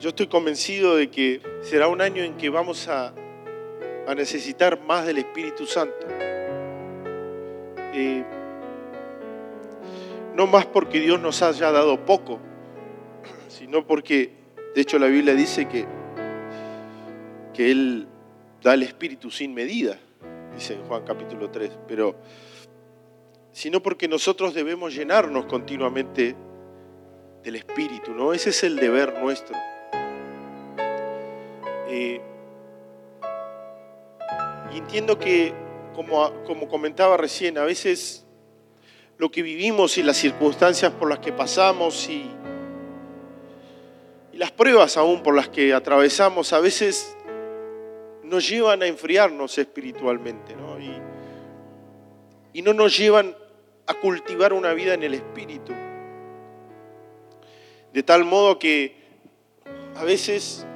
Yo 0.00 0.10
estoy 0.10 0.28
convencido 0.28 0.94
de 0.94 1.10
que 1.10 1.40
será 1.60 1.88
un 1.88 2.00
año 2.00 2.22
en 2.22 2.36
que 2.36 2.50
vamos 2.50 2.86
a, 2.86 3.12
a 4.06 4.14
necesitar 4.14 4.80
más 4.80 5.04
del 5.04 5.18
Espíritu 5.18 5.66
Santo. 5.66 6.06
Eh, 7.92 8.22
no 10.36 10.46
más 10.46 10.66
porque 10.66 11.00
Dios 11.00 11.20
nos 11.20 11.42
haya 11.42 11.72
dado 11.72 12.04
poco, 12.04 12.38
sino 13.48 13.84
porque, 13.84 14.30
de 14.72 14.80
hecho, 14.80 15.00
la 15.00 15.08
Biblia 15.08 15.34
dice 15.34 15.66
que, 15.66 15.84
que 17.52 17.68
Él 17.72 18.06
da 18.62 18.74
el 18.74 18.84
Espíritu 18.84 19.32
sin 19.32 19.52
medida, 19.52 19.98
dice 20.54 20.74
en 20.74 20.84
Juan 20.84 21.02
capítulo 21.04 21.50
3, 21.50 21.76
pero 21.88 22.14
sino 23.50 23.82
porque 23.82 24.06
nosotros 24.06 24.54
debemos 24.54 24.94
llenarnos 24.94 25.46
continuamente 25.46 26.36
del 27.42 27.56
Espíritu, 27.56 28.14
¿no? 28.14 28.32
Ese 28.32 28.50
es 28.50 28.62
el 28.62 28.76
deber 28.76 29.20
nuestro. 29.20 29.56
Eh, 31.88 32.20
y 34.72 34.78
entiendo 34.78 35.18
que, 35.18 35.54
como, 35.94 36.32
como 36.44 36.68
comentaba 36.68 37.16
recién, 37.16 37.58
a 37.58 37.64
veces 37.64 38.26
lo 39.16 39.30
que 39.30 39.42
vivimos 39.42 39.98
y 39.98 40.02
las 40.02 40.16
circunstancias 40.16 40.92
por 40.92 41.08
las 41.08 41.18
que 41.18 41.32
pasamos 41.32 42.08
y, 42.08 42.30
las 44.34 44.52
pruebas 44.52 44.96
aún 44.96 45.24
por 45.24 45.34
las 45.34 45.48
que 45.48 45.74
atravesamos, 45.74 46.52
a 46.52 46.60
veces 46.60 47.16
nos 48.22 48.48
llevan 48.48 48.84
a 48.84 48.86
enfriarnos 48.86 49.58
espiritualmente, 49.58 50.54
y 52.52 52.62
no 52.62 52.72
nos 52.72 52.96
llevan 52.96 53.36
a 53.88 53.94
cultivar 53.94 54.52
una 54.52 54.74
vida 54.74 54.94
en 54.94 55.02
el 55.02 55.14
espíritu. 55.14 55.72
De 57.92 58.02
tal 58.04 58.24
modo 58.24 58.60
que 58.60 58.94
a 59.96 60.04
veces 60.04 60.67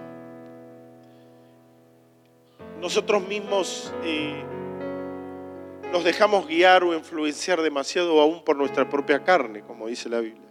nosotros 2.83 3.27
mismos 3.29 3.95
eh, 4.05 4.43
nos 5.93 6.03
dejamos 6.03 6.49
guiar 6.49 6.83
o 6.83 6.93
influenciar 6.95 7.63
demasiado 7.63 8.21
aún 8.21 8.43
por 8.43 8.57
nuestra 8.57 8.91
propia 8.91 9.23
carne, 9.23 9.63
como 9.63 9.87
dice 9.87 10.09
la 10.09 10.19
Biblia. 10.19 10.49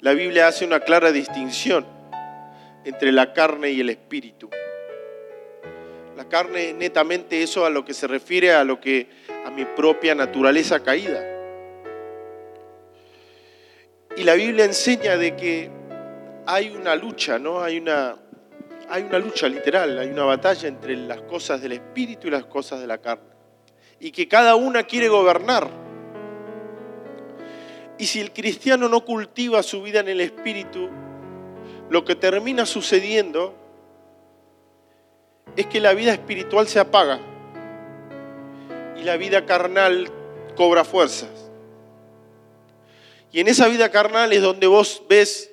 La 0.00 0.12
Biblia 0.12 0.46
hace 0.46 0.64
una 0.64 0.78
clara 0.78 1.10
distinción 1.10 1.84
entre 2.84 3.10
la 3.10 3.32
carne 3.32 3.70
y 3.70 3.80
el 3.80 3.90
espíritu. 3.90 4.48
La 6.16 6.28
carne 6.28 6.72
netamente 6.72 7.42
eso 7.42 7.66
a 7.66 7.70
lo 7.70 7.84
que 7.84 7.94
se 7.94 8.06
refiere 8.06 8.52
a 8.52 8.62
lo 8.62 8.80
que 8.80 9.10
a 9.44 9.50
mi 9.50 9.64
propia 9.64 10.14
naturaleza 10.14 10.84
caída. 10.84 11.20
Y 14.16 14.22
la 14.22 14.34
Biblia 14.34 14.64
enseña 14.64 15.16
de 15.16 15.34
que 15.34 15.68
hay 16.46 16.68
una 16.70 16.94
lucha, 16.94 17.40
¿no? 17.40 17.60
Hay 17.60 17.78
una 17.78 18.16
hay 18.90 19.02
una 19.02 19.18
lucha 19.18 19.48
literal, 19.48 19.98
hay 19.98 20.08
una 20.08 20.24
batalla 20.24 20.68
entre 20.68 20.96
las 20.96 21.20
cosas 21.22 21.60
del 21.60 21.72
espíritu 21.72 22.28
y 22.28 22.30
las 22.30 22.44
cosas 22.46 22.80
de 22.80 22.86
la 22.86 22.98
carne. 22.98 23.28
Y 24.00 24.10
que 24.10 24.28
cada 24.28 24.54
una 24.54 24.84
quiere 24.84 25.08
gobernar. 25.08 25.68
Y 27.98 28.06
si 28.06 28.20
el 28.20 28.32
cristiano 28.32 28.88
no 28.88 29.04
cultiva 29.04 29.62
su 29.62 29.82
vida 29.82 30.00
en 30.00 30.08
el 30.08 30.20
espíritu, 30.20 30.88
lo 31.90 32.04
que 32.04 32.14
termina 32.14 32.64
sucediendo 32.64 33.54
es 35.56 35.66
que 35.66 35.80
la 35.80 35.92
vida 35.94 36.12
espiritual 36.12 36.68
se 36.68 36.78
apaga 36.78 37.18
y 38.96 39.02
la 39.02 39.16
vida 39.16 39.44
carnal 39.44 40.08
cobra 40.56 40.84
fuerzas. 40.84 41.50
Y 43.32 43.40
en 43.40 43.48
esa 43.48 43.68
vida 43.68 43.90
carnal 43.90 44.32
es 44.32 44.40
donde 44.40 44.66
vos 44.66 45.02
ves 45.08 45.50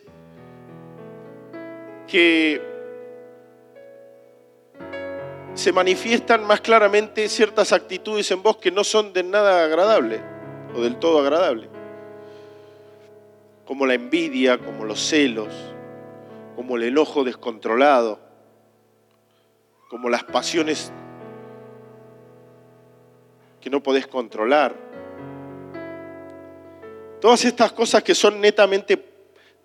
que 2.08 2.75
se 5.56 5.72
manifiestan 5.72 6.46
más 6.46 6.60
claramente 6.60 7.30
ciertas 7.30 7.72
actitudes 7.72 8.30
en 8.32 8.44
vos 8.44 8.58
que 8.58 8.72
no 8.72 8.84
son 8.84 9.14
de 9.14 9.24
nada 9.24 9.64
agradable 9.64 10.22
o 10.76 10.82
del 10.82 10.98
todo 10.98 11.20
agradable. 11.20 11.70
Como 13.66 13.86
la 13.86 13.94
envidia, 13.94 14.58
como 14.58 14.84
los 14.84 15.00
celos, 15.00 15.54
como 16.58 16.76
el 16.76 16.84
enojo 16.84 17.24
descontrolado, 17.24 18.20
como 19.90 20.10
las 20.10 20.26
pasiones 20.26 20.92
que 23.62 23.70
no 23.70 23.82
podés 23.82 24.08
controlar. 24.08 24.76
Todas 27.22 27.46
estas 27.46 27.72
cosas 27.72 28.04
que 28.04 28.14
son 28.14 28.42
netamente 28.42 29.04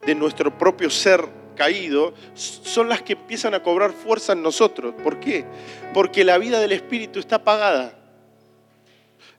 de 0.07 0.15
nuestro 0.15 0.57
propio 0.57 0.89
ser 0.89 1.40
caído 1.61 2.15
son 2.33 2.89
las 2.89 3.03
que 3.03 3.13
empiezan 3.13 3.53
a 3.53 3.63
cobrar 3.63 3.93
fuerza 3.93 4.33
en 4.33 4.43
nosotros. 4.43 4.95
¿Por 5.05 5.21
qué? 5.21 5.45
Porque 5.93 6.25
la 6.25 6.39
vida 6.39 6.59
del 6.59 6.73
Espíritu 6.73 7.19
está 7.19 7.37
apagada. 7.37 7.93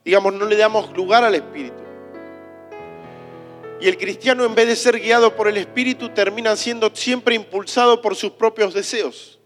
Digamos, 0.04 0.32
no 0.32 0.46
le 0.46 0.54
damos 0.54 0.92
lugar 0.96 1.24
al 1.24 1.34
Espíritu. 1.34 1.82
Y 3.80 3.88
el 3.88 3.98
cristiano 3.98 4.44
en 4.44 4.54
vez 4.54 4.68
de 4.68 4.76
ser 4.76 5.00
guiado 5.00 5.34
por 5.34 5.48
el 5.48 5.56
Espíritu 5.56 6.10
termina 6.10 6.54
siendo 6.54 6.94
siempre 6.94 7.34
impulsado 7.34 8.00
por 8.00 8.14
sus 8.14 8.30
propios 8.30 8.72
deseos. 8.72 9.40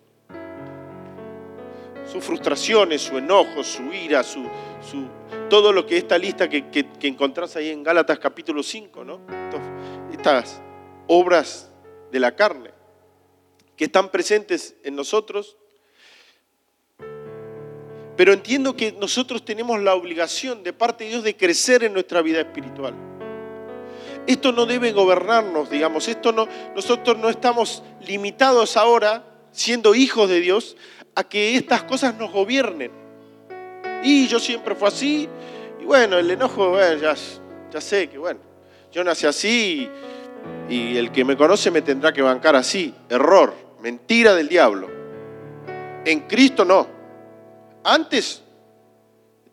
Sus 2.12 2.22
frustraciones, 2.22 3.00
su 3.00 3.16
enojo, 3.16 3.64
su 3.64 3.84
ira, 3.84 4.22
su, 4.22 4.44
todo 5.48 5.72
lo 5.72 5.86
que 5.86 5.96
esta 5.96 6.18
lista 6.18 6.46
que, 6.50 6.68
que, 6.68 7.08
encontrás 7.08 7.56
ahí 7.56 7.70
en 7.70 7.82
Gálatas 7.82 8.18
capítulo 8.18 8.62
5, 8.62 9.02
¿no? 9.02 9.20
Estas 10.12 10.60
obras 11.06 11.70
de 12.16 12.20
la 12.20 12.34
carne, 12.34 12.70
que 13.76 13.84
están 13.84 14.10
presentes 14.10 14.74
en 14.82 14.96
nosotros. 14.96 15.58
Pero 18.16 18.32
entiendo 18.32 18.74
que 18.74 18.92
nosotros 18.92 19.44
tenemos 19.44 19.78
la 19.82 19.94
obligación 19.94 20.62
de 20.62 20.72
parte 20.72 21.04
de 21.04 21.10
Dios 21.10 21.24
de 21.24 21.36
crecer 21.36 21.84
en 21.84 21.92
nuestra 21.92 22.22
vida 22.22 22.40
espiritual. 22.40 22.94
Esto 24.26 24.50
no 24.50 24.64
debe 24.64 24.92
gobernarnos, 24.92 25.68
digamos, 25.68 26.08
esto 26.08 26.32
no, 26.32 26.48
nosotros 26.74 27.18
no 27.18 27.28
estamos 27.28 27.82
limitados 28.06 28.78
ahora, 28.78 29.22
siendo 29.52 29.94
hijos 29.94 30.28
de 30.30 30.40
Dios, 30.40 30.76
a 31.14 31.22
que 31.22 31.56
estas 31.56 31.82
cosas 31.82 32.16
nos 32.16 32.32
gobiernen. 32.32 32.90
Y 34.02 34.26
yo 34.26 34.40
siempre 34.40 34.74
fue 34.74 34.88
así, 34.88 35.28
y 35.80 35.84
bueno, 35.84 36.16
el 36.16 36.30
enojo, 36.30 36.78
ya, 36.78 37.14
ya 37.70 37.80
sé 37.80 38.08
que 38.08 38.16
bueno, 38.16 38.40
yo 38.90 39.04
nací 39.04 39.26
así 39.26 39.90
el 40.68 41.12
que 41.12 41.24
me 41.24 41.36
conoce 41.36 41.70
me 41.70 41.82
tendrá 41.82 42.12
que 42.12 42.22
bancar 42.22 42.56
así. 42.56 42.94
Error, 43.08 43.54
mentira 43.80 44.34
del 44.34 44.48
diablo. 44.48 44.88
En 46.04 46.20
Cristo 46.20 46.64
no. 46.64 46.86
Antes 47.84 48.42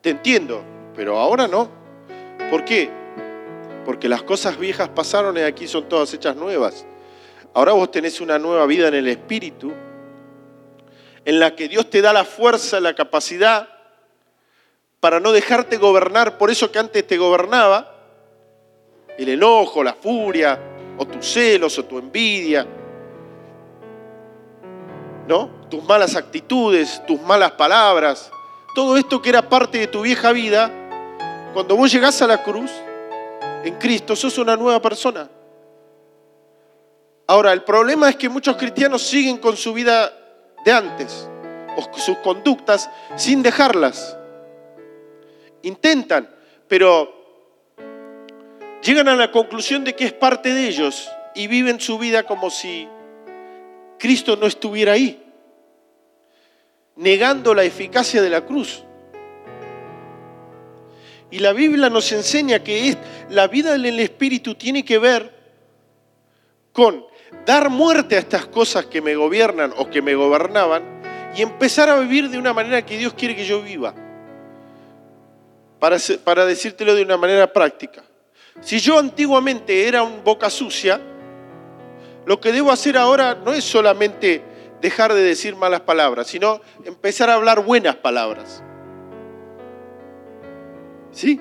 te 0.02 0.12
entiendo, 0.12 0.64
pero 0.96 1.20
ahora 1.20 1.48
no. 1.48 1.70
¿Por 2.50 2.66
qué? 2.66 2.90
Porque 3.86 4.10
las 4.10 4.24
cosas 4.24 4.58
viejas 4.58 4.90
pasaron 4.90 5.38
y 5.38 5.42
aquí 5.42 5.68
son 5.68 5.88
todas 5.88 6.14
hechas 6.14 6.36
nuevas. 6.36 6.86
Ahora 7.54 7.74
vos 7.74 7.92
tenés 7.92 8.20
una 8.22 8.40
nueva 8.40 8.66
vida 8.66 8.88
en 8.88 8.96
el 8.96 9.08
Espíritu, 9.08 9.72
en 11.26 11.40
la 11.40 11.56
que 11.56 11.68
Dios 11.68 11.90
te 11.90 12.02
da 12.02 12.12
la 12.12 12.26
fuerza, 12.26 12.80
la 12.80 12.96
capacidad 12.96 13.70
para 15.00 15.20
no 15.20 15.32
dejarte 15.32 15.78
gobernar 15.78 16.38
por 16.38 16.50
eso 16.50 16.72
que 16.72 16.80
antes 16.80 17.06
te 17.06 17.18
gobernaba, 17.18 17.94
el 19.18 19.30
enojo, 19.30 19.84
la 19.84 19.94
furia, 19.94 20.60
o 20.98 21.06
tus 21.06 21.26
celos, 21.26 21.78
o 21.80 21.86
tu 21.86 21.98
envidia, 21.98 22.68
¿no? 25.28 25.50
Tus 25.70 25.84
malas 25.84 26.16
actitudes, 26.16 27.02
tus 27.06 27.20
malas 27.22 27.52
palabras, 27.52 28.32
todo 28.76 28.98
esto 28.98 29.22
que 29.22 29.30
era 29.30 29.48
parte 29.48 29.78
de 29.80 29.88
tu 29.88 30.02
vieja 30.02 30.32
vida, 30.32 30.72
cuando 31.54 31.76
vos 31.76 31.92
llegás 31.92 32.22
a 32.22 32.28
la 32.28 32.44
cruz, 32.44 32.72
en 33.64 33.76
Cristo, 33.76 34.16
sos 34.16 34.38
una 34.38 34.58
nueva 34.58 34.82
persona. 34.82 35.30
Ahora, 37.28 37.54
el 37.54 37.64
problema 37.64 38.10
es 38.10 38.18
que 38.18 38.28
muchos 38.28 38.58
cristianos 38.58 39.02
siguen 39.02 39.38
con 39.38 39.56
su 39.56 39.74
vida 39.74 40.12
de 40.66 40.72
antes, 40.72 41.30
o 41.78 41.98
sus 41.98 42.18
conductas, 42.18 42.90
sin 43.16 43.42
dejarlas. 43.42 44.18
Intentan, 45.62 46.30
pero 46.68 47.23
llegan 48.84 49.08
a 49.08 49.16
la 49.16 49.32
conclusión 49.32 49.84
de 49.84 49.96
que 49.96 50.06
es 50.06 50.14
parte 50.14 50.54
de 50.54 50.68
ellos 50.68 51.10
y 51.34 51.48
viven 51.48 51.80
su 51.80 51.98
vida 51.98 52.24
como 52.24 52.50
si 52.50 52.88
Cristo 53.98 54.36
no 54.36 54.46
estuviera 54.46 54.94
ahí, 54.94 55.24
negando 56.96 57.54
la 57.54 57.64
eficacia 57.64 58.22
de 58.22 58.30
la 58.30 58.46
cruz. 58.46 58.84
Y 61.32 61.40
la 61.40 61.54
Biblia 61.54 61.90
nos 61.90 62.12
enseña 62.12 62.60
que 62.64 62.96
la 63.30 63.48
vida 63.48 63.74
en 63.74 63.86
el 63.86 64.00
Espíritu 64.00 64.54
tiene 64.54 64.86
que 64.86 65.00
ver 65.00 65.34
con 66.72 67.06
dar 67.46 67.70
muerte 67.70 68.16
a 68.16 68.20
estas 68.20 68.46
cosas 68.46 68.86
que 68.86 69.02
me 69.02 69.16
gobiernan 69.16 69.74
o 69.78 69.90
que 69.90 70.02
me 70.02 70.14
gobernaban 70.14 70.84
y 71.36 71.42
empezar 71.42 71.90
a 71.90 72.00
vivir 72.00 72.30
de 72.30 72.38
una 72.38 72.54
manera 72.54 72.86
que 72.86 72.98
Dios 72.98 73.14
quiere 73.14 73.36
que 73.36 73.46
yo 73.46 73.62
viva. 73.62 73.96
Para, 75.80 75.98
para 76.24 76.46
decírtelo 76.46 76.94
de 76.94 77.02
una 77.02 77.18
manera 77.18 77.52
práctica. 77.52 78.04
Si 78.62 78.80
yo 78.80 79.00
antiguamente 79.00 79.88
era 79.88 80.04
un 80.04 80.24
boca 80.24 80.50
sucia, 80.50 81.02
lo 82.26 82.40
que 82.40 82.52
debo 82.52 82.72
hacer 82.72 82.98
ahora 82.98 83.36
no 83.36 83.54
es 83.54 83.64
solamente 83.64 84.42
dejar 84.82 85.14
de 85.14 85.22
decir 85.22 85.56
malas 85.56 85.82
palabras, 85.82 86.28
sino 86.28 86.62
empezar 86.86 87.30
a 87.30 87.36
hablar 87.36 87.64
buenas 87.64 87.96
palabras. 87.96 88.64
¿Sí? 91.12 91.40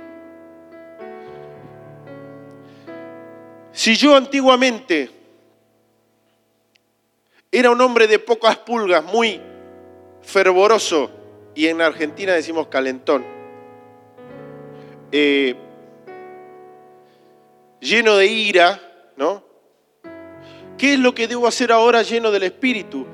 Si 3.73 3.97
yo 3.97 4.15
antiguamente 4.17 5.11
era 7.51 7.71
un 7.71 7.81
hombre 7.81 8.07
de 8.07 8.19
pocas 8.19 8.57
pulgas, 8.59 9.05
muy 9.05 9.41
fervoroso, 10.23 11.11
y 11.55 11.67
en 11.67 11.81
Argentina 11.83 12.33
decimos 12.33 12.69
calentón, 12.69 13.25
eh, 15.11 15.55
lleno 17.83 18.17
de 18.17 18.27
ira, 18.27 18.81
¿no? 19.17 19.45
¿Qué 20.79 20.95
es 20.95 20.99
lo 20.99 21.15
que 21.15 21.29
debo 21.29 21.47
hacer 21.47 21.73
ahora 21.73 22.03
lleno 22.03 22.31
del 22.31 22.45
Espíritu? 22.45 23.07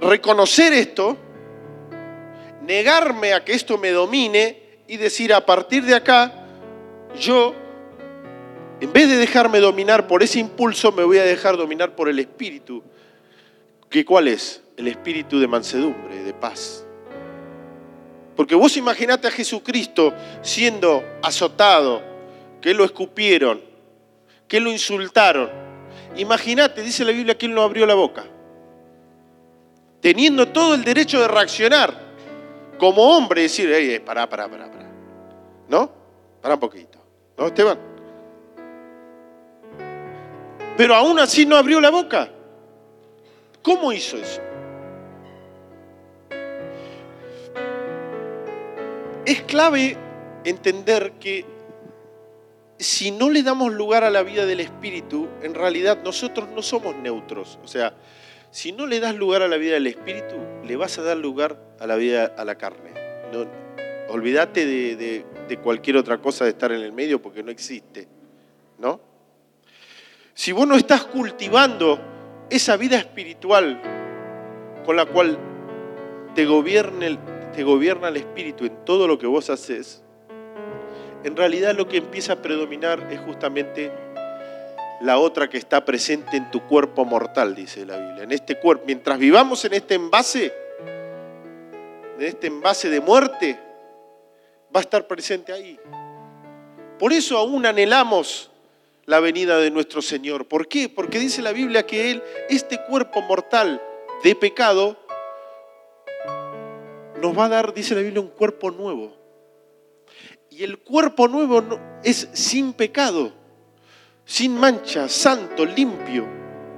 Reconocer 0.00 0.72
esto, 0.72 1.16
negarme 2.62 3.34
a 3.34 3.44
que 3.44 3.52
esto 3.52 3.76
me 3.76 3.90
domine 3.90 4.62
y 4.86 4.96
decir 4.96 5.34
a 5.34 5.44
partir 5.44 5.84
de 5.84 5.94
acá, 5.94 6.32
yo, 7.18 7.54
en 8.80 8.92
vez 8.92 9.08
de 9.08 9.16
dejarme 9.16 9.58
dominar 9.58 10.06
por 10.06 10.22
ese 10.22 10.38
impulso, 10.38 10.92
me 10.92 11.04
voy 11.04 11.18
a 11.18 11.24
dejar 11.24 11.56
dominar 11.56 11.94
por 11.96 12.08
el 12.08 12.18
Espíritu. 12.18 12.82
¿Qué 13.90 14.04
cuál 14.04 14.28
es? 14.28 14.62
El 14.76 14.88
Espíritu 14.88 15.40
de 15.40 15.48
mansedumbre, 15.48 16.22
de 16.22 16.34
paz. 16.34 16.84
Porque 18.36 18.54
vos 18.54 18.76
imaginate 18.76 19.28
a 19.28 19.30
Jesucristo 19.30 20.12
siendo 20.42 21.02
azotado, 21.22 22.15
que 22.60 22.74
lo 22.74 22.84
escupieron, 22.84 23.60
que 24.48 24.60
lo 24.60 24.70
insultaron. 24.70 25.50
Imagínate, 26.16 26.82
dice 26.82 27.04
la 27.04 27.12
Biblia, 27.12 27.36
que 27.36 27.46
él 27.46 27.54
no 27.54 27.62
abrió 27.62 27.86
la 27.86 27.94
boca. 27.94 28.24
Teniendo 30.00 30.48
todo 30.48 30.74
el 30.74 30.84
derecho 30.84 31.20
de 31.20 31.28
reaccionar 31.28 32.06
como 32.78 33.16
hombre, 33.16 33.42
decir, 33.42 33.70
hey, 33.72 34.00
pará, 34.04 34.28
pará, 34.28 34.48
pará, 34.48 34.70
pará. 34.70 34.90
¿No? 35.68 35.90
Pará 36.40 36.54
un 36.54 36.60
poquito. 36.60 36.98
¿No, 37.36 37.46
Esteban? 37.46 37.78
Pero 40.76 40.94
aún 40.94 41.18
así 41.18 41.46
no 41.46 41.56
abrió 41.56 41.80
la 41.80 41.90
boca. 41.90 42.30
¿Cómo 43.62 43.92
hizo 43.92 44.16
eso? 44.16 44.40
Es 49.24 49.42
clave 49.42 49.96
entender 50.44 51.14
que 51.14 51.44
si 52.78 53.10
no 53.10 53.30
le 53.30 53.42
damos 53.42 53.72
lugar 53.72 54.04
a 54.04 54.10
la 54.10 54.22
vida 54.22 54.46
del 54.46 54.60
Espíritu, 54.60 55.28
en 55.42 55.54
realidad 55.54 55.98
nosotros 56.04 56.48
no 56.54 56.62
somos 56.62 56.94
neutros. 56.96 57.58
O 57.64 57.68
sea, 57.68 57.94
si 58.50 58.72
no 58.72 58.86
le 58.86 59.00
das 59.00 59.14
lugar 59.14 59.42
a 59.42 59.48
la 59.48 59.56
vida 59.56 59.74
del 59.74 59.86
Espíritu, 59.86 60.36
le 60.64 60.76
vas 60.76 60.98
a 60.98 61.02
dar 61.02 61.16
lugar 61.16 61.58
a 61.80 61.86
la 61.86 61.96
vida 61.96 62.34
a 62.36 62.44
la 62.44 62.56
carne. 62.56 62.90
Olvídate 64.08 64.66
de, 64.66 65.24
de 65.48 65.56
cualquier 65.58 65.96
otra 65.96 66.18
cosa 66.18 66.44
de 66.44 66.50
estar 66.50 66.70
en 66.72 66.80
el 66.80 66.92
medio 66.92 67.20
porque 67.20 67.42
no 67.42 67.50
existe. 67.50 68.08
¿No? 68.78 69.00
Si 70.34 70.52
vos 70.52 70.68
no 70.68 70.76
estás 70.76 71.04
cultivando 71.04 71.98
esa 72.50 72.76
vida 72.76 72.98
espiritual 72.98 73.80
con 74.84 74.96
la 74.96 75.06
cual 75.06 75.38
te 76.34 76.44
te 76.44 77.62
gobierna 77.64 78.08
el 78.08 78.16
Espíritu 78.18 78.66
en 78.66 78.84
todo 78.84 79.08
lo 79.08 79.18
que 79.18 79.26
vos 79.26 79.48
haces, 79.48 80.04
en 81.26 81.36
realidad 81.36 81.74
lo 81.74 81.88
que 81.88 81.96
empieza 81.96 82.34
a 82.34 82.36
predominar 82.36 83.08
es 83.10 83.18
justamente 83.18 83.90
la 85.00 85.18
otra 85.18 85.50
que 85.50 85.58
está 85.58 85.84
presente 85.84 86.36
en 86.36 86.52
tu 86.52 86.62
cuerpo 86.68 87.04
mortal, 87.04 87.52
dice 87.52 87.84
la 87.84 87.98
Biblia. 87.98 88.22
En 88.22 88.30
este 88.30 88.60
cuerpo, 88.60 88.84
mientras 88.86 89.18
vivamos 89.18 89.64
en 89.64 89.74
este 89.74 89.96
envase, 89.96 90.54
en 92.16 92.24
este 92.24 92.46
envase 92.46 92.88
de 92.90 93.00
muerte, 93.00 93.58
va 94.74 94.78
a 94.78 94.82
estar 94.82 95.08
presente 95.08 95.52
ahí. 95.52 95.80
Por 96.96 97.12
eso 97.12 97.36
aún 97.38 97.66
anhelamos 97.66 98.52
la 99.04 99.18
venida 99.18 99.58
de 99.58 99.72
nuestro 99.72 100.02
Señor. 100.02 100.46
¿Por 100.46 100.68
qué? 100.68 100.88
Porque 100.88 101.18
dice 101.18 101.42
la 101.42 101.50
Biblia 101.50 101.84
que 101.84 102.12
Él, 102.12 102.22
este 102.48 102.80
cuerpo 102.84 103.20
mortal 103.22 103.82
de 104.22 104.36
pecado, 104.36 104.96
nos 107.20 107.36
va 107.36 107.46
a 107.46 107.48
dar, 107.48 107.74
dice 107.74 107.96
la 107.96 108.02
Biblia, 108.02 108.20
un 108.20 108.28
cuerpo 108.28 108.70
nuevo. 108.70 109.25
Y 110.56 110.64
el 110.64 110.78
cuerpo 110.78 111.28
nuevo 111.28 111.62
es 112.02 112.30
sin 112.32 112.72
pecado, 112.72 113.30
sin 114.24 114.58
mancha, 114.58 115.06
santo, 115.06 115.66
limpio. 115.66 116.26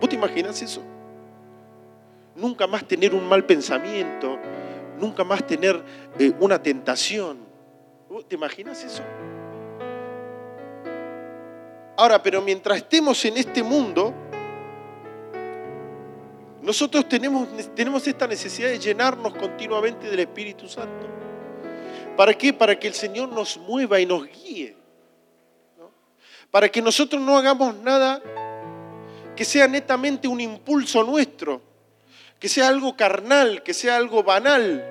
¿Vos 0.01 0.09
te 0.09 0.17
imaginas 0.17 0.61
eso? 0.61 0.83
Nunca 2.35 2.67
más 2.67 2.89
tener 2.89 3.15
un 3.15 3.29
mal 3.29 3.47
pensamiento, 3.47 4.37
nunca 4.99 5.23
más 5.23 5.47
tener 5.47 5.81
eh, 6.19 6.33
una 6.41 6.61
tentación. 6.61 7.39
¿Vos 8.11 8.27
te 8.27 8.35
imaginas 8.35 8.83
eso? 8.83 9.05
Ahora, 11.97 12.21
pero 12.21 12.43
mientras 12.43 12.79
estemos 12.79 13.25
en 13.27 13.37
este 13.37 13.63
mundo, 13.63 14.13
nosotros 16.63 17.09
tenemos, 17.09 17.47
tenemos 17.77 18.05
esta 18.09 18.27
necesidad 18.27 18.71
de 18.71 18.81
llenarnos 18.81 19.37
continuamente 19.37 20.11
del 20.11 20.19
Espíritu 20.19 20.67
Santo. 20.67 21.28
¿Para 22.19 22.35
qué? 22.35 22.53
Para 22.53 22.76
que 22.76 22.88
el 22.88 22.94
Señor 22.94 23.29
nos 23.29 23.56
mueva 23.59 24.00
y 24.00 24.05
nos 24.05 24.26
guíe. 24.26 24.75
Para 26.50 26.69
que 26.69 26.82
nosotros 26.82 27.23
no 27.23 27.38
hagamos 27.38 27.76
nada 27.76 28.20
que 29.37 29.44
sea 29.44 29.69
netamente 29.69 30.26
un 30.26 30.41
impulso 30.41 31.05
nuestro, 31.05 31.62
que 32.41 32.49
sea 32.49 32.67
algo 32.67 32.97
carnal, 32.97 33.62
que 33.62 33.73
sea 33.73 33.97
algo 33.97 34.25
banal. 34.25 34.85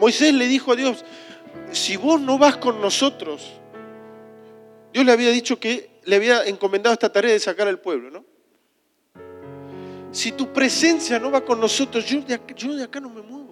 Moisés 0.00 0.32
le 0.32 0.46
dijo 0.46 0.72
a 0.72 0.76
Dios, 0.76 1.04
si 1.70 1.98
vos 1.98 2.18
no 2.18 2.38
vas 2.38 2.56
con 2.56 2.80
nosotros, 2.80 3.60
Dios 4.90 5.04
le 5.04 5.12
había 5.12 5.32
dicho 5.32 5.60
que 5.60 6.00
le 6.04 6.16
había 6.16 6.46
encomendado 6.46 6.94
esta 6.94 7.12
tarea 7.12 7.32
de 7.32 7.40
sacar 7.40 7.68
al 7.68 7.78
pueblo, 7.78 8.10
¿no? 8.10 8.24
Si 10.12 10.32
tu 10.32 10.50
presencia 10.50 11.18
no 11.18 11.30
va 11.30 11.44
con 11.44 11.60
nosotros, 11.60 12.06
yo 12.06 12.22
de, 12.22 12.32
acá, 12.32 12.54
yo 12.54 12.74
de 12.74 12.84
acá 12.84 13.00
no 13.00 13.10
me 13.10 13.20
muevo. 13.20 13.45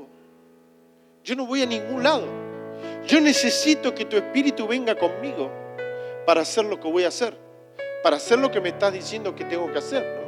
Yo 1.25 1.35
no 1.35 1.47
voy 1.47 1.63
a 1.63 1.67
ningún 1.67 2.03
lado. 2.03 2.27
Yo 3.07 3.21
necesito 3.21 3.95
que 3.95 4.05
tu 4.05 4.17
espíritu 4.17 4.67
venga 4.69 4.95
conmigo 4.95 5.51
para 6.27 6.43
hacer 6.43 6.67
lo 6.67 6.79
que 6.79 6.89
voy 6.89 7.05
a 7.05 7.09
hacer, 7.09 7.35
para 8.03 8.17
hacer 8.17 8.39
lo 8.39 8.51
que 8.51 8.61
me 8.61 8.69
estás 8.69 8.93
diciendo 8.93 9.35
que 9.35 9.45
tengo 9.45 9.73
que 9.73 9.79
hacer. 9.79 10.23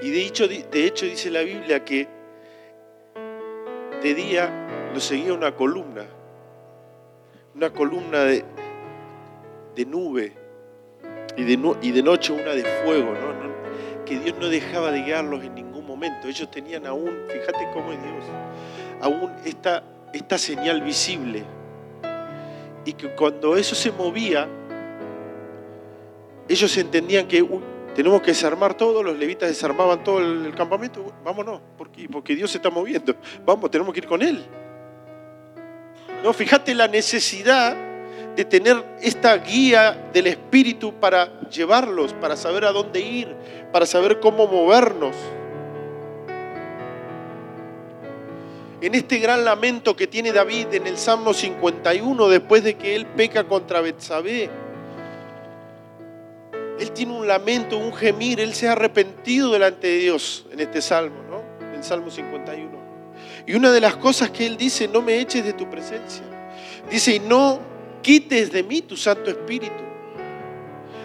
Y 0.00 0.10
de 0.10 0.24
hecho, 0.24 0.46
de 0.46 0.86
hecho 0.86 1.06
dice 1.06 1.30
la 1.30 1.42
Biblia 1.42 1.84
que 1.84 2.08
de 4.02 4.14
día 4.14 4.90
lo 4.94 5.00
seguía 5.00 5.34
una 5.34 5.54
columna, 5.54 6.06
una 7.54 7.70
columna 7.70 8.24
de, 8.24 8.44
nube 9.86 10.32
y 11.36 11.42
de, 11.44 12.02
noche 12.02 12.32
una 12.32 12.52
de 12.54 12.64
fuego, 12.84 13.12
que 14.06 14.18
Dios 14.20 14.36
no 14.38 14.48
dejaba 14.48 14.92
de 14.92 15.02
guiarlos 15.02 15.42
en 15.42 15.54
ningún 15.54 15.67
Ellos 16.02 16.50
tenían 16.50 16.86
aún, 16.86 17.10
fíjate 17.28 17.68
cómo 17.72 17.92
es 17.92 18.02
Dios, 18.02 18.24
aún 19.00 19.30
esta, 19.44 19.82
esta 20.12 20.38
señal 20.38 20.82
visible. 20.82 21.44
Y 22.84 22.92
que 22.92 23.08
cuando 23.14 23.56
eso 23.56 23.74
se 23.74 23.92
movía, 23.92 24.48
ellos 26.48 26.76
entendían 26.78 27.26
que 27.26 27.46
tenemos 27.94 28.22
que 28.22 28.28
desarmar 28.28 28.74
todo, 28.74 29.02
los 29.02 29.18
levitas 29.18 29.48
desarmaban 29.48 30.02
todo 30.04 30.20
el, 30.20 30.54
campamento, 30.54 31.12
vámonos, 31.24 31.60
porque, 31.76 32.08
porque 32.08 32.34
Dios 32.34 32.50
se 32.50 32.58
está 32.58 32.70
moviendo, 32.70 33.14
vamos, 33.44 33.70
tenemos 33.70 33.92
que 33.92 34.00
ir 34.00 34.06
con 34.06 34.22
Él. 34.22 34.44
No, 36.22 36.32
fíjate 36.32 36.74
la 36.74 36.88
necesidad 36.88 37.76
de 38.34 38.44
tener 38.44 38.84
esta 39.02 39.36
guía 39.36 40.10
del 40.12 40.28
Espíritu 40.28 40.94
para 40.94 41.40
llevarlos, 41.50 42.12
para 42.14 42.36
saber 42.36 42.64
a 42.64 42.72
dónde 42.72 43.00
ir, 43.00 43.34
para 43.72 43.84
saber 43.84 44.20
cómo 44.20 44.46
movernos. 44.46 45.14
En 48.80 48.94
este 48.94 49.18
gran 49.18 49.44
lamento 49.44 49.96
que 49.96 50.06
tiene 50.06 50.32
David 50.32 50.68
en 50.72 50.86
el 50.86 50.98
Salmo 50.98 51.34
51, 51.34 52.28
después 52.28 52.62
de 52.62 52.74
que 52.74 52.94
él 52.94 53.06
peca 53.06 53.44
contra 53.44 53.80
Betsabé, 53.80 54.48
él 56.78 56.92
tiene 56.92 57.12
un 57.12 57.26
lamento, 57.26 57.76
un 57.76 57.92
gemir, 57.92 58.38
él 58.38 58.54
se 58.54 58.68
ha 58.68 58.72
arrepentido 58.72 59.52
delante 59.52 59.88
de 59.88 59.98
Dios 59.98 60.46
en 60.52 60.60
este 60.60 60.80
salmo, 60.80 61.22
¿no? 61.28 61.42
En 61.74 61.82
Salmo 61.82 62.08
51. 62.08 62.70
Y 63.48 63.54
una 63.54 63.72
de 63.72 63.80
las 63.80 63.96
cosas 63.96 64.30
que 64.30 64.46
él 64.46 64.56
dice, 64.56 64.86
no 64.86 65.02
me 65.02 65.18
eches 65.18 65.44
de 65.44 65.54
tu 65.54 65.68
presencia. 65.68 66.22
Dice, 66.88 67.16
y 67.16 67.18
no 67.18 67.58
quites 68.00 68.52
de 68.52 68.62
mí 68.62 68.82
tu 68.82 68.96
Santo 68.96 69.28
Espíritu. 69.28 69.82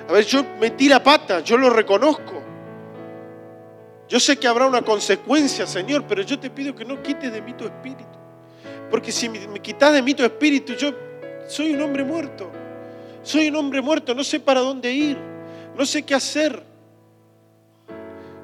A 0.08 0.12
ver, 0.12 0.26
yo 0.26 0.44
metí 0.60 0.88
la 0.90 1.02
pata, 1.02 1.40
yo 1.40 1.58
lo 1.58 1.72
reconozco. 1.72 2.43
Yo 4.08 4.20
sé 4.20 4.38
que 4.38 4.48
habrá 4.48 4.68
una 4.68 4.82
consecuencia, 4.82 5.66
Señor, 5.66 6.06
pero 6.08 6.22
yo 6.22 6.40
te 6.40 6.50
pido 6.50 6.76
que 6.76 6.86
no 6.86 7.02
quites 7.02 7.32
de 7.32 7.42
mí 7.42 7.54
tu 7.54 7.66
espíritu. 7.66 8.04
Porque 8.92 9.12
si 9.12 9.30
me 9.30 9.60
quitas 9.60 9.94
de 9.94 10.02
mí 10.02 10.14
tu 10.14 10.24
espíritu, 10.24 10.74
yo 10.74 10.94
soy 11.48 11.74
un 11.74 11.82
hombre 11.82 12.04
muerto. 12.04 12.50
Soy 13.24 13.48
un 13.48 13.56
hombre 13.56 13.82
muerto, 13.82 14.14
no 14.14 14.24
sé 14.24 14.40
para 14.40 14.60
dónde 14.60 14.92
ir, 14.92 15.18
no 15.78 15.86
sé 15.86 16.04
qué 16.04 16.14
hacer. 16.14 16.62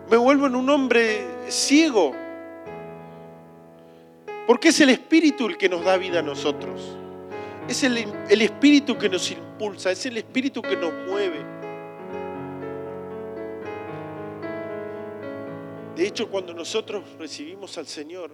Me 0.09 0.17
vuelvo 0.17 0.47
en 0.47 0.55
un 0.55 0.69
hombre 0.69 1.27
ciego. 1.49 2.15
Porque 4.47 4.69
es 4.69 4.79
el 4.79 4.89
Espíritu 4.89 5.45
el 5.45 5.57
que 5.57 5.69
nos 5.69 5.83
da 5.83 5.97
vida 5.97 6.19
a 6.19 6.23
nosotros. 6.23 6.97
Es 7.67 7.83
el, 7.83 8.11
el 8.29 8.41
Espíritu 8.41 8.97
que 8.97 9.09
nos 9.09 9.29
impulsa, 9.29 9.91
es 9.91 10.05
el 10.07 10.17
Espíritu 10.17 10.61
que 10.61 10.75
nos 10.75 10.91
mueve. 11.07 11.58
De 15.99 16.07
hecho, 16.07 16.29
cuando 16.29 16.53
nosotros 16.53 17.03
recibimos 17.19 17.77
al 17.77 17.85
Señor, 17.85 18.31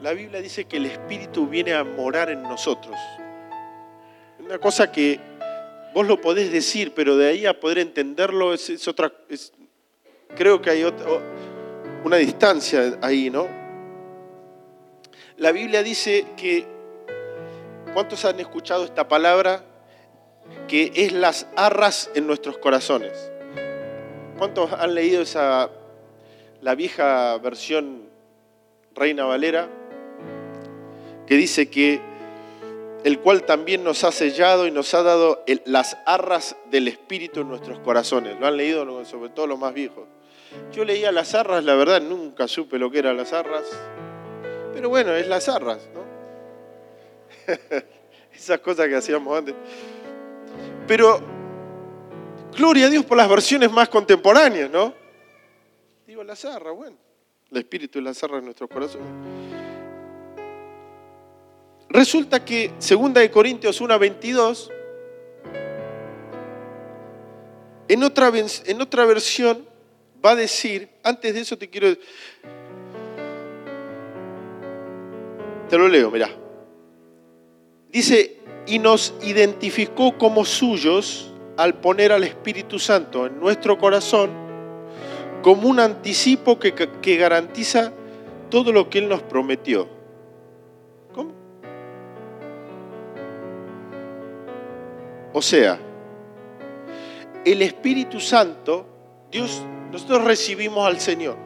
la 0.00 0.14
Biblia 0.14 0.40
dice 0.40 0.64
que 0.64 0.78
el 0.78 0.86
Espíritu 0.86 1.46
viene 1.46 1.74
a 1.74 1.84
morar 1.84 2.30
en 2.30 2.42
nosotros. 2.42 2.96
Una 4.38 4.58
cosa 4.58 4.90
que 4.90 5.20
vos 5.92 6.06
lo 6.06 6.22
podés 6.22 6.50
decir, 6.50 6.94
pero 6.94 7.18
de 7.18 7.28
ahí 7.28 7.44
a 7.44 7.60
poder 7.60 7.80
entenderlo 7.80 8.54
es, 8.54 8.88
otra. 8.88 9.12
creo 10.34 10.62
que 10.62 10.70
hay 10.70 10.84
otra, 10.84 11.06
una 12.02 12.16
distancia 12.16 12.98
ahí, 13.02 13.28
¿no? 13.28 13.46
La 15.36 15.52
Biblia 15.52 15.82
dice 15.82 16.28
que, 16.34 16.64
¿cuántos 17.92 18.24
han 18.24 18.40
escuchado 18.40 18.86
esta 18.86 19.06
palabra? 19.06 19.66
Que 20.66 20.90
es 20.94 21.12
las 21.12 21.46
arras 21.56 22.10
en 22.14 22.26
nuestros 22.26 22.56
corazones. 22.56 23.33
¿Cuántos 24.44 24.74
han 24.74 24.94
leído 24.94 25.22
esa, 25.22 25.70
la 26.60 26.74
vieja 26.74 27.38
versión 27.38 28.02
Reina 28.94 29.24
Valera? 29.24 29.70
Que 31.26 31.36
dice 31.36 31.70
que 31.70 31.98
el 33.04 33.20
cual 33.20 33.44
también 33.44 33.82
nos 33.82 34.04
ha 34.04 34.12
sellado 34.12 34.66
y 34.66 34.70
nos 34.70 34.92
ha 34.92 35.02
dado 35.02 35.42
las 35.64 35.96
arras 36.04 36.56
del 36.70 36.88
Espíritu 36.88 37.40
en 37.40 37.48
nuestros 37.48 37.78
corazones. 37.78 38.38
¿Lo 38.38 38.46
han 38.46 38.58
leído 38.58 39.02
sobre 39.06 39.30
todo 39.30 39.46
los 39.46 39.58
más 39.58 39.72
viejos? 39.72 40.04
Yo 40.74 40.84
leía 40.84 41.10
las 41.10 41.34
arras, 41.34 41.64
la 41.64 41.74
verdad 41.74 42.02
nunca 42.02 42.46
supe 42.46 42.78
lo 42.78 42.90
que 42.90 42.98
eran 42.98 43.16
las 43.16 43.32
arras, 43.32 43.64
pero 44.74 44.90
bueno, 44.90 45.14
es 45.14 45.26
las 45.26 45.48
arras, 45.48 45.88
¿no? 45.94 46.04
Esas 48.36 48.58
cosas 48.58 48.88
que 48.88 48.96
hacíamos 48.96 49.38
antes. 49.38 49.54
Pero, 50.86 51.33
gloria 52.54 52.86
a 52.86 52.90
Dios 52.90 53.04
por 53.04 53.16
las 53.16 53.28
versiones 53.28 53.70
más 53.70 53.88
contemporáneas, 53.88 54.70
¿no? 54.70 54.94
Digo, 56.06 56.22
las 56.22 56.44
arras, 56.44 56.74
bueno, 56.74 56.96
el 57.50 57.58
Espíritu 57.58 57.98
y 57.98 58.02
las 58.02 58.22
arras 58.22 58.38
en 58.38 58.44
nuestros 58.46 58.70
corazones. 58.70 59.06
Resulta 61.88 62.44
que 62.44 62.72
2 62.78 63.14
de 63.14 63.30
Corintios 63.30 63.80
1:22 63.80 64.70
en 67.88 68.02
otra, 68.02 68.32
en 68.66 68.80
otra 68.80 69.04
versión 69.04 69.66
va 70.24 70.30
a 70.30 70.34
decir, 70.34 70.88
antes 71.02 71.34
de 71.34 71.40
eso 71.40 71.58
te 71.58 71.68
quiero 71.68 71.88
Te 75.68 75.78
lo 75.78 75.88
leo, 75.88 76.10
mirá. 76.10 76.30
Dice, 77.90 78.38
"Y 78.66 78.78
nos 78.78 79.14
identificó 79.22 80.16
como 80.18 80.44
suyos 80.44 81.33
al 81.56 81.74
poner 81.74 82.12
al 82.12 82.24
Espíritu 82.24 82.78
Santo 82.78 83.26
en 83.26 83.38
nuestro 83.38 83.78
corazón 83.78 84.30
como 85.42 85.68
un 85.68 85.80
anticipo 85.80 86.58
que, 86.58 86.74
que 86.74 87.16
garantiza 87.16 87.92
todo 88.50 88.72
lo 88.72 88.88
que 88.88 88.98
Él 88.98 89.08
nos 89.08 89.22
prometió. 89.22 89.94
O 95.36 95.42
sea, 95.42 95.80
el 97.44 97.60
Espíritu 97.60 98.20
Santo, 98.20 98.86
Dios, 99.32 99.62
nosotros 99.90 100.22
recibimos 100.22 100.86
al 100.86 101.00
Señor. 101.00 101.36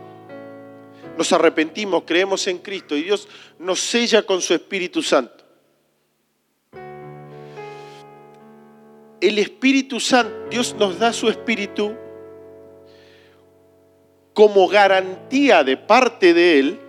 Nos 1.17 1.33
arrepentimos, 1.33 2.03
creemos 2.05 2.47
en 2.49 2.59
Cristo 2.59 2.95
y 2.95 3.03
Dios 3.03 3.27
nos 3.59 3.81
sella 3.81 4.23
con 4.25 4.43
su 4.43 4.53
Espíritu 4.53 5.03
Santo. 5.03 5.38
El 9.21 9.39
Espíritu 9.39 10.01
Santo, 10.01 10.49
Dios 10.51 10.75
nos 10.79 10.99
da 10.99 11.13
su 11.13 11.29
Espíritu 11.29 11.95
como 14.33 14.69
garantía 14.69 15.65
de 15.65 15.77
parte 15.77 16.33
de 16.33 16.59
Él 16.61 16.81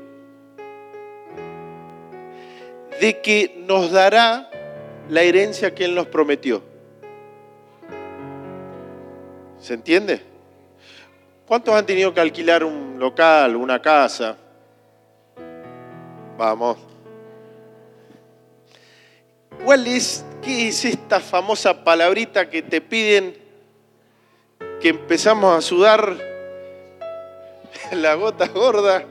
de 3.02 3.22
que 3.22 3.56
nos 3.66 3.92
dará 3.92 4.50
la 5.10 5.22
herencia 5.24 5.74
que 5.74 5.86
Él 5.86 5.96
nos 5.96 6.08
prometió. 6.08 6.62
¿Se 9.60 9.74
entiende? 9.74 10.22
¿Cuántos 11.48 11.74
han 11.74 11.86
tenido 11.86 12.14
que 12.14 12.20
alquilar 12.20 12.64
un 12.64 13.00
local, 13.00 13.56
una 13.56 13.82
casa? 13.82 14.38
Vamos. 16.38 16.78
¿Cuál 19.66 19.88
es, 19.88 20.24
qué 20.42 20.70
es 20.70 20.86
esta 20.86 21.20
famosa 21.20 21.84
palabrita 21.84 22.50
que 22.50 22.62
te 22.62 22.82
piden 22.82 23.36
que 24.82 24.90
empezamos 24.90 25.58
a 25.58 25.62
sudar 25.62 26.18
la 27.92 28.14
gota 28.16 28.48
gorda? 28.48 29.06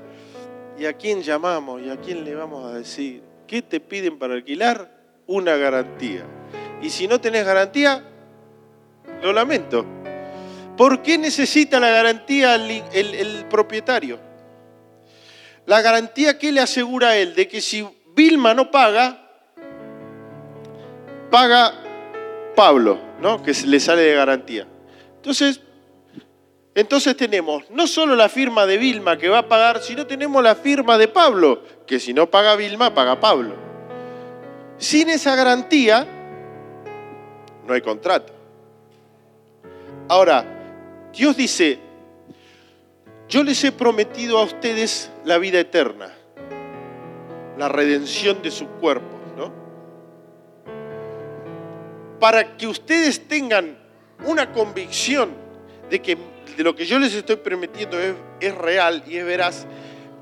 ¿Y 0.78 0.87
a 0.87 0.92
quién 0.92 1.23
llamamos? 1.23 1.82
¿Y 1.82 1.90
a 1.90 1.97
quién 1.97 2.25
le 2.25 2.35
vamos 2.35 2.64
a 2.64 2.75
decir? 2.78 3.23
¿Qué 3.47 3.62
te 3.62 3.80
piden 3.80 4.18
para 4.18 4.35
alquilar? 4.35 4.90
Una 5.26 5.56
garantía. 5.56 6.25
Y 6.80 6.90
si 6.90 7.08
no 7.08 7.20
tenés 7.20 7.44
garantía, 7.44 8.04
lo 9.23 9.32
lamento. 9.32 9.85
¿Por 10.76 11.02
qué 11.02 11.18
necesita 11.18 11.80
la 11.80 11.90
garantía 11.90 12.54
el, 12.54 13.44
propietario? 13.50 14.20
La 15.66 15.82
garantía 15.82 16.38
que 16.38 16.52
le 16.52 16.61
asegura 16.61 17.08
a 17.08 17.16
él 17.16 17.35
de 17.35 17.49
que 17.49 17.61
si 17.61 17.85
Vilma 18.14 18.54
no 18.54 18.70
paga, 18.70 19.27
paga 21.30 21.73
Pablo, 22.54 22.99
¿no? 23.20 23.42
Que 23.42 23.52
le 23.66 23.80
sale 23.80 24.02
de 24.02 24.14
garantía. 24.14 24.66
Entonces, 25.16 25.61
entonces 26.75 27.16
tenemos 27.16 27.64
no 27.70 27.87
solo 27.87 28.14
la 28.14 28.28
firma 28.28 28.64
de 28.66 28.78
Vilma 28.78 29.16
que 29.18 29.28
va 29.28 29.38
a 29.38 29.49
pagar, 29.49 29.82
sino 29.82 30.06
tenemos 30.06 30.42
la 30.42 30.54
firma 30.54 30.97
de 30.97 31.08
Pablo, 31.08 31.62
que 31.87 31.99
si 31.99 32.14
no 32.14 32.30
paga 32.30 32.54
Vilma, 32.56 32.94
paga 32.94 33.18
Pablo. 33.18 33.54
Sin 34.78 35.08
esa 35.08 35.35
garantía, 35.35 36.06
no 37.66 37.75
hay 37.75 37.80
contrato. 37.80 38.32
Ahora, 40.08 40.44
Dios 41.12 41.37
dice, 41.37 41.80
yo 43.28 43.42
les 43.42 43.62
he 43.64 43.73
prometido 43.73 44.38
a 44.38 44.44
ustedes 44.44 45.11
la 45.25 45.38
vida 45.38 45.58
eterna, 45.58 46.14
la 47.58 47.68
redención 47.68 48.40
de 48.40 48.50
su 48.50 48.66
cuerpo, 48.66 49.17
Para 52.20 52.56
que 52.56 52.66
ustedes 52.66 53.26
tengan 53.28 53.78
una 54.25 54.52
convicción 54.52 55.30
de 55.90 56.00
que 56.00 56.16
de 56.56 56.64
lo 56.64 56.75
que 56.75 56.84
yo 56.87 56.98
les 56.98 57.14
estoy 57.14 57.37
prometiendo 57.37 58.00
es, 58.00 58.14
es 58.40 58.54
real 58.54 59.04
y 59.06 59.16
es 59.16 59.25
veraz, 59.25 59.66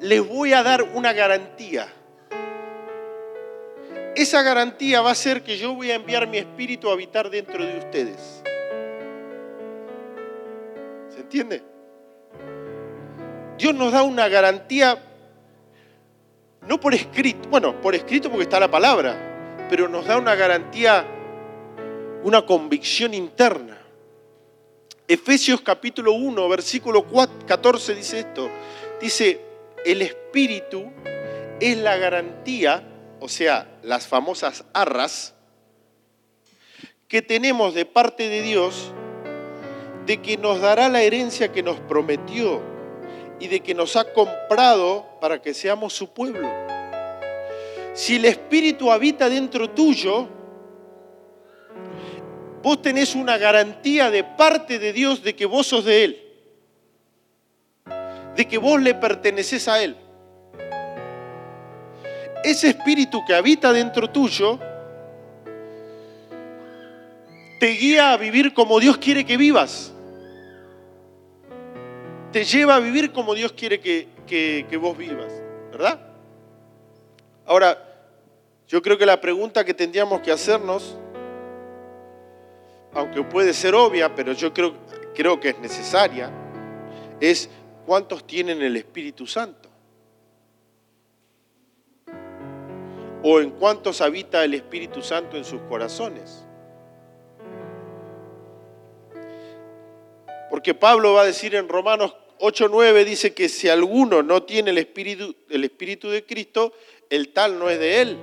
les 0.01 0.27
voy 0.27 0.53
a 0.53 0.63
dar 0.63 0.83
una 0.83 1.13
garantía. 1.15 1.89
Esa 4.15 4.43
garantía 4.43 5.01
va 5.01 5.11
a 5.11 5.15
ser 5.15 5.43
que 5.43 5.57
yo 5.57 5.75
voy 5.75 5.91
a 5.91 5.95
enviar 5.95 6.27
mi 6.27 6.39
espíritu 6.39 6.91
a 6.91 6.93
habitar 6.93 7.31
dentro 7.31 7.65
de 7.65 7.79
ustedes 7.79 8.43
entiende? 11.27 11.63
Dios 13.59 13.75
nos 13.75 13.93
da 13.93 14.03
una 14.03 14.29
garantía, 14.29 14.99
no 16.69 16.79
por 16.79 16.95
escrito, 16.95 17.49
bueno, 17.49 17.81
por 17.81 17.95
escrito 17.95 18.31
porque 18.31 18.45
está 18.45 18.61
la 18.61 18.71
palabra, 18.71 19.67
pero 19.69 19.89
nos 19.89 20.07
da 20.07 20.19
una 20.19 20.37
garantía, 20.37 21.05
una 22.27 22.45
convicción 22.45 23.15
interna. 23.15 23.79
Efesios 25.07 25.61
capítulo 25.61 26.13
1, 26.15 26.49
versículo 26.49 27.07
14 27.47 27.95
dice 27.95 28.19
esto. 28.19 28.51
Dice, 29.01 29.41
el 29.85 30.03
Espíritu 30.03 30.91
es 31.61 31.77
la 31.77 31.97
garantía, 31.97 32.83
o 33.21 33.29
sea, 33.29 33.79
las 33.85 34.09
famosas 34.09 34.65
arras, 34.73 35.35
que 37.07 37.23
tenemos 37.23 37.75
de 37.75 37.87
parte 37.87 38.29
de 38.29 38.43
Dios 38.43 38.91
de 40.05 40.21
que 40.21 40.37
nos 40.37 40.61
dará 40.61 40.89
la 40.89 41.03
herencia 41.03 41.53
que 41.53 41.63
nos 41.63 41.79
prometió 41.79 42.61
y 43.39 43.47
de 43.47 43.61
que 43.61 43.73
nos 43.73 43.95
ha 43.95 44.13
comprado 44.13 45.07
para 45.21 45.41
que 45.41 45.55
seamos 45.55 45.93
su 45.93 46.13
pueblo. 46.13 46.51
Si 47.95 48.17
el 48.17 48.25
Espíritu 48.25 48.91
habita 48.91 49.29
dentro 49.29 49.71
tuyo, 49.71 50.29
vos 52.67 52.83
tenés 52.83 53.15
una 53.15 53.39
garantía 53.39 54.11
de 54.11 54.25
parte 54.25 54.81
de 54.81 54.93
Dios 54.93 55.23
de 55.23 55.37
que 55.37 55.47
vos 55.47 55.69
sos 55.69 55.85
de 55.85 56.03
Él, 56.03 56.23
de 58.35 58.49
que 58.49 58.59
vos 58.59 58.83
le 58.83 58.93
perteneces 58.93 59.69
a 59.69 59.81
Él. 59.81 59.95
Ese 62.43 62.71
Espíritu 62.71 63.25
que 63.25 63.37
habita 63.37 63.73
dentro 63.73 64.11
tuyo 64.11 64.59
te 67.61 67.69
guía 67.69 68.11
a 68.11 68.17
vivir 68.17 68.53
como 68.53 68.81
Dios 68.81 68.99
quiere 68.99 69.25
que 69.25 69.37
vivas. 69.37 69.93
Te 72.33 72.43
lleva 72.45 72.75
a 72.75 72.81
vivir 72.81 73.13
como 73.13 73.37
Dios 73.37 73.53
quiere 73.53 73.79
que, 73.79 74.09
que 74.27 74.77
vos 74.77 74.99
vivas, 74.99 75.33
¿verdad? 75.71 76.01
Ahora, 77.47 77.81
yo 78.67 78.83
creo 78.83 78.99
que 78.99 79.07
la 79.07 79.21
pregunta 79.21 79.65
que 79.65 79.73
tendríamos 79.73 80.21
que 80.21 80.33
hacernos, 80.33 80.97
aunque 82.97 83.23
puede 83.23 83.53
ser 83.53 83.75
obvia, 83.75 84.15
pero 84.15 84.33
yo 84.33 84.55
creo, 84.55 84.75
creo 85.15 85.39
que 85.39 85.51
es 85.51 85.59
necesaria, 85.59 86.31
es 87.21 87.51
¿cuántos 87.85 88.27
tienen 88.27 88.63
el 88.63 88.75
Espíritu 88.75 89.27
Santo? 89.27 89.69
¿O 93.23 93.41
en 93.41 93.51
cuántos 93.51 94.01
habita 94.01 94.43
el 94.45 94.55
Espíritu 94.55 95.03
Santo 95.03 95.37
en 95.37 95.45
sus 95.45 95.61
corazones? 95.63 96.47
Porque 100.49 100.73
Pablo 100.73 101.13
va 101.13 101.23
a 101.23 101.27
decir 101.27 101.55
en 101.55 101.69
Romanos 101.69 102.17
8.9, 102.39 103.05
dice 103.05 103.35
que 103.35 103.51
si 103.51 103.69
alguno 103.69 104.23
no 104.23 104.45
tiene 104.45 104.71
el 104.71 104.79
Espíritu, 104.79 105.35
el 105.51 105.65
Espíritu 105.65 106.09
de 106.09 106.25
Cristo, 106.25 106.73
el 107.11 107.35
tal 107.35 107.59
no 107.59 107.69
es 107.69 107.79
de 107.79 108.01
él. 108.01 108.19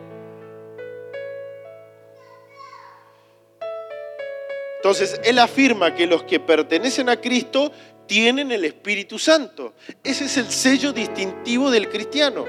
Entonces, 4.84 5.22
él 5.24 5.40
afirma 5.40 5.96
que 5.96 6.06
los 6.06 6.24
que 6.24 6.42
pertenecen 6.42 7.08
a 7.08 7.16
Cristo 7.16 7.72
tienen 8.06 8.52
el 8.52 8.66
Espíritu 8.66 9.18
Santo. 9.18 9.76
Ese 10.04 10.26
es 10.26 10.36
el 10.36 10.52
sello 10.52 10.92
distintivo 10.92 11.72
del 11.72 11.88
cristiano, 11.88 12.44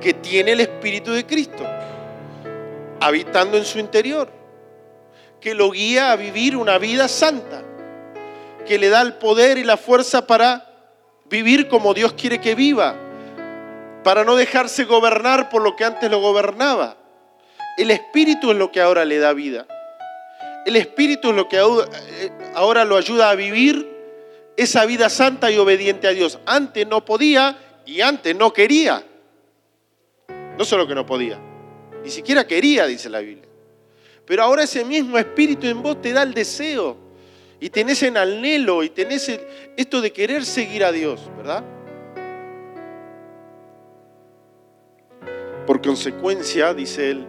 que 0.00 0.14
tiene 0.14 0.50
el 0.50 0.60
Espíritu 0.62 1.12
de 1.12 1.24
Cristo, 1.24 1.64
habitando 3.00 3.56
en 3.56 3.64
su 3.64 3.78
interior, 3.78 4.32
que 5.40 5.54
lo 5.54 5.70
guía 5.70 6.10
a 6.10 6.16
vivir 6.16 6.56
una 6.56 6.76
vida 6.78 7.06
santa, 7.06 7.62
que 8.66 8.76
le 8.76 8.88
da 8.88 9.00
el 9.02 9.14
poder 9.14 9.56
y 9.56 9.62
la 9.62 9.76
fuerza 9.76 10.26
para 10.26 10.66
vivir 11.26 11.68
como 11.68 11.94
Dios 11.94 12.14
quiere 12.14 12.40
que 12.40 12.56
viva, 12.56 12.96
para 14.02 14.24
no 14.24 14.34
dejarse 14.34 14.86
gobernar 14.86 15.48
por 15.48 15.62
lo 15.62 15.76
que 15.76 15.84
antes 15.84 16.10
lo 16.10 16.20
gobernaba. 16.20 16.96
El 17.78 17.92
Espíritu 17.92 18.50
es 18.50 18.56
lo 18.56 18.72
que 18.72 18.80
ahora 18.80 19.04
le 19.04 19.18
da 19.18 19.32
vida. 19.32 19.68
El 20.66 20.76
Espíritu 20.76 21.30
es 21.30 21.36
lo 21.36 21.48
que 21.48 21.56
eh, 21.56 22.30
ahora 22.54 22.84
lo 22.84 22.96
ayuda 22.96 23.30
a 23.30 23.34
vivir 23.34 23.88
esa 24.56 24.84
vida 24.84 25.08
santa 25.08 25.50
y 25.50 25.56
obediente 25.56 26.06
a 26.06 26.10
Dios. 26.10 26.38
Antes 26.46 26.86
no 26.86 27.04
podía 27.04 27.56
y 27.86 28.00
antes 28.00 28.36
no 28.36 28.52
quería. 28.52 29.04
No 30.58 30.64
solo 30.64 30.86
que 30.86 30.94
no 30.94 31.06
podía, 31.06 31.38
ni 32.04 32.10
siquiera 32.10 32.46
quería, 32.46 32.86
dice 32.86 33.08
la 33.08 33.20
Biblia. 33.20 33.48
Pero 34.26 34.42
ahora 34.42 34.64
ese 34.64 34.84
mismo 34.84 35.16
Espíritu 35.16 35.66
en 35.66 35.82
vos 35.82 36.00
te 36.02 36.12
da 36.12 36.22
el 36.22 36.34
deseo 36.34 36.96
y 37.58 37.70
tenés 37.70 38.02
en 38.02 38.16
anhelo 38.16 38.82
y 38.82 38.90
tenés 38.90 39.40
esto 39.76 40.00
de 40.00 40.12
querer 40.12 40.44
seguir 40.44 40.84
a 40.84 40.92
Dios, 40.92 41.30
¿verdad? 41.36 41.64
Por 45.66 45.80
consecuencia, 45.82 46.74
dice 46.74 47.10
él, 47.10 47.26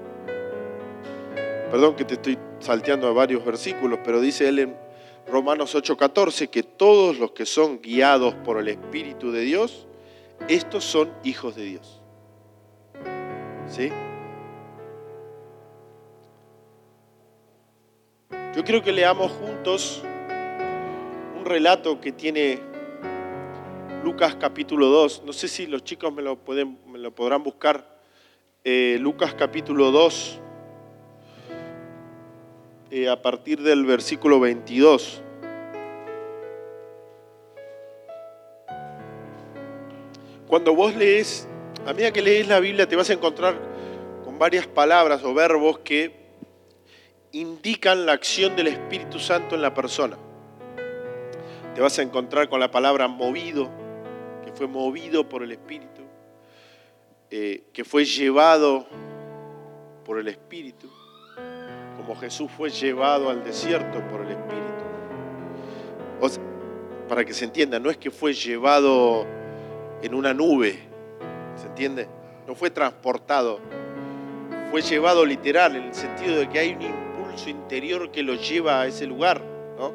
perdón 1.71 1.95
que 1.95 2.03
te 2.03 2.15
estoy 2.15 2.37
salteando 2.59 3.07
a 3.07 3.13
varios 3.13 3.45
versículos, 3.45 3.99
pero 4.03 4.19
dice 4.19 4.49
él 4.49 4.59
en 4.59 4.75
Romanos 5.25 5.73
8:14 5.73 6.49
que 6.49 6.63
todos 6.63 7.17
los 7.17 7.31
que 7.31 7.45
son 7.45 7.81
guiados 7.81 8.35
por 8.35 8.59
el 8.59 8.67
Espíritu 8.67 9.31
de 9.31 9.41
Dios, 9.41 9.87
estos 10.49 10.83
son 10.83 11.09
hijos 11.23 11.55
de 11.55 11.63
Dios. 11.63 12.01
¿Sí? 13.67 13.89
Yo 18.53 18.65
quiero 18.65 18.83
que 18.83 18.91
leamos 18.91 19.31
juntos 19.31 20.03
un 21.39 21.45
relato 21.45 22.01
que 22.01 22.11
tiene 22.11 22.59
Lucas 24.03 24.35
capítulo 24.35 24.87
2. 24.87 25.23
No 25.25 25.31
sé 25.31 25.47
si 25.47 25.67
los 25.67 25.85
chicos 25.85 26.11
me 26.11 26.21
lo, 26.21 26.35
pueden, 26.35 26.77
me 26.85 26.99
lo 26.99 27.15
podrán 27.15 27.43
buscar 27.43 28.01
eh, 28.65 28.97
Lucas 28.99 29.33
capítulo 29.35 29.91
2, 29.91 30.41
eh, 32.91 33.09
a 33.09 33.21
partir 33.21 33.61
del 33.61 33.85
versículo 33.85 34.39
22. 34.39 35.23
Cuando 40.47 40.75
vos 40.75 40.95
lees, 40.95 41.47
a 41.87 41.93
medida 41.93 42.11
que 42.11 42.21
lees 42.21 42.47
la 42.47 42.59
Biblia 42.59 42.87
te 42.87 42.95
vas 42.95 43.09
a 43.09 43.13
encontrar 43.13 43.55
con 44.23 44.37
varias 44.37 44.67
palabras 44.67 45.23
o 45.23 45.33
verbos 45.33 45.79
que 45.79 46.19
indican 47.31 48.05
la 48.05 48.11
acción 48.11 48.55
del 48.55 48.67
Espíritu 48.67 49.17
Santo 49.17 49.55
en 49.55 49.61
la 49.61 49.73
persona. 49.73 50.17
Te 51.73 51.81
vas 51.81 51.97
a 51.97 52.01
encontrar 52.01 52.49
con 52.49 52.59
la 52.59 52.69
palabra 52.69 53.07
movido, 53.07 53.69
que 54.43 54.51
fue 54.51 54.67
movido 54.67 55.27
por 55.27 55.41
el 55.41 55.53
Espíritu 55.53 55.91
eh, 57.33 57.63
que 57.71 57.85
fue 57.85 58.03
llevado 58.03 58.85
por 60.03 60.19
el 60.19 60.27
Espíritu, 60.27 60.91
como 62.01 62.19
Jesús 62.19 62.49
fue 62.57 62.71
llevado 62.71 63.29
al 63.29 63.43
desierto 63.43 63.99
por 64.09 64.21
el 64.21 64.31
Espíritu. 64.31 64.61
para 67.07 67.25
que 67.25 67.33
se 67.33 67.43
entienda, 67.43 67.77
no 67.77 67.89
es 67.89 67.97
que 67.97 68.09
fue 68.09 68.33
llevado 68.33 69.25
en 70.01 70.15
una 70.15 70.33
nube, 70.33 70.79
¿se 71.57 71.67
entiende? 71.67 72.07
No 72.47 72.55
fue 72.55 72.69
transportado, 72.69 73.59
fue 74.71 74.81
llevado 74.81 75.25
literal, 75.25 75.75
en 75.75 75.83
el 75.83 75.93
sentido 75.93 76.37
de 76.37 76.49
que 76.49 76.57
hay 76.57 76.73
un 76.73 76.81
impulso 76.83 77.49
interior 77.49 78.09
que 78.11 78.23
lo 78.23 78.35
lleva 78.35 78.81
a 78.81 78.87
ese 78.87 79.05
lugar, 79.05 79.41
¿no? 79.77 79.91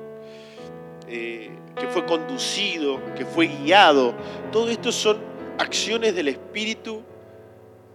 Eh, 1.09 1.51
que 1.75 1.87
fue 1.89 2.05
conducido, 2.05 3.01
que 3.15 3.25
fue 3.25 3.47
guiado. 3.47 4.15
Todo 4.53 4.69
esto 4.69 4.93
son 4.93 5.17
acciones 5.59 6.15
del 6.15 6.29
Espíritu 6.29 7.03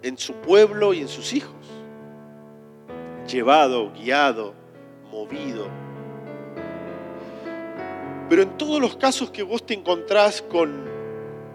en 0.02 0.17
su 0.17 0.34
pueblo 0.34 0.95
y 0.95 1.02
en 1.02 1.08
sus 1.08 1.32
hijos. 1.34 1.61
Llevado, 3.32 3.94
guiado, 3.94 4.54
movido. 5.10 5.70
Pero 8.28 8.41
en 8.41 8.58
todos 8.58 8.82
los 8.82 8.98
casos 8.98 9.32
que 9.32 9.41
vos 9.41 9.65
te 9.65 9.74
encontrás 9.74 10.41
con, 10.41 10.86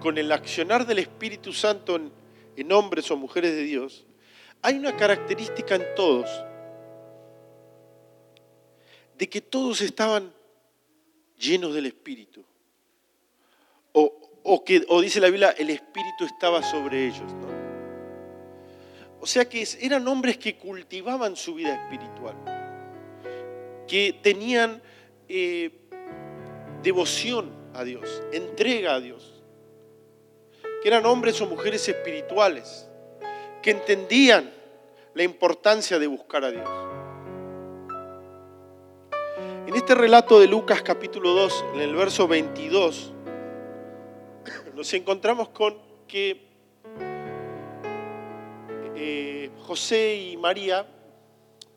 con 0.01 0.17
el 0.17 0.33
accionar 0.33 0.87
del 0.87 1.01
Espíritu 1.01 1.53
Santo 1.53 1.97
en, 1.97 2.11
en 2.57 2.73
hombres 2.73 3.11
o 3.11 3.17
mujeres 3.17 3.55
de 3.55 3.62
Dios, 3.62 4.07
hay 4.62 4.79
una 4.79 4.97
característica 4.97 5.75
en 5.75 5.85
todos, 5.95 6.31
de 9.19 9.29
que 9.29 9.43
todos 9.43 9.83
estaban 9.83 10.33
llenos 11.39 11.75
del 11.75 11.87
Espíritu. 11.87 12.43
O, 13.93 14.41
o, 14.45 14.65
que, 14.65 14.83
o 14.89 15.03
dice 15.03 15.21
la 15.21 15.29
Biblia, 15.29 15.51
el 15.51 15.69
Espíritu 15.69 16.25
estaba 16.25 16.62
sobre 16.62 17.07
ellos. 17.07 17.33
¿no? 17.35 17.56
O 19.20 19.26
sea 19.26 19.48
que 19.48 19.66
eran 19.81 20.07
hombres 20.09 20.37
que 20.38 20.57
cultivaban 20.57 21.37
su 21.37 21.55
vida 21.55 21.74
espiritual, 21.74 22.37
que 23.88 24.18
tenían 24.22 24.83
eh, 25.29 25.70
devoción 26.83 27.50
a 27.74 27.85
Dios, 27.85 28.22
entrega 28.33 28.94
a 28.94 29.00
Dios, 29.00 29.42
que 30.83 30.88
eran 30.88 31.07
hombres 31.07 31.40
o 31.40 31.46
mujeres 31.46 31.88
espirituales, 31.88 32.88
que 33.62 33.70
entendían 33.70 34.52
la 35.14 35.22
importancia 35.22 35.98
de 35.98 36.07
buscar 36.07 36.44
a 36.44 36.50
Dios. 36.50 36.68
En 39.66 39.74
este 39.74 39.94
relato 39.94 40.38
de 40.38 40.46
Lucas 40.46 40.83
capítulo 40.83 41.33
2, 41.33 41.64
en 41.74 41.81
el 41.81 41.96
verso 41.96 42.29
22, 42.29 43.12
nos 44.74 44.92
encontramos 44.94 45.48
con 45.48 45.76
que 46.07 46.46
eh, 48.97 49.51
José 49.67 50.17
y 50.17 50.37
María 50.39 50.87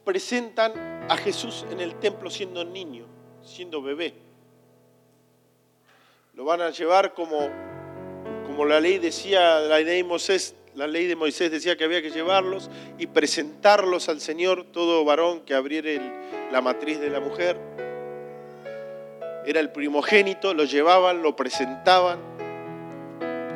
presentan 0.06 0.72
a 1.10 1.18
Jesús 1.18 1.66
en 1.70 1.82
el 1.82 1.96
templo 1.96 2.30
siendo 2.30 2.64
niño, 2.64 3.06
siendo 3.44 3.82
bebé. 3.82 4.14
Lo 6.34 6.46
van 6.46 6.62
a 6.62 6.70
llevar 6.70 7.14
como, 7.14 7.50
como 8.48 8.64
la 8.64 8.80
ley 8.80 9.00
decía, 9.00 9.60
la 9.60 9.80
ley 9.80 9.98
de 9.98 10.04
Moisés, 10.06 10.56
la 10.76 10.88
ley 10.88 11.08
de 11.08 11.18
Moisés 11.18 11.52
decía 11.52 11.76
que 11.76 11.84
había 11.84 12.02
que 12.02 12.12
llevarlos 12.12 12.70
y 12.98 13.08
presentarlos 13.08 14.08
al 14.08 14.22
Señor, 14.22 14.68
todo 14.72 15.04
varón 15.04 15.42
que 15.42 15.54
abriera 15.54 16.02
la 16.54 16.62
matriz 16.62 17.02
de 17.02 17.10
la 17.10 17.20
mujer. 17.20 17.58
Era 19.46 19.60
el 19.60 19.72
primogénito, 19.72 20.54
lo 20.54 20.64
llevaban, 20.64 21.22
lo 21.22 21.36
presentaban, 21.36 22.20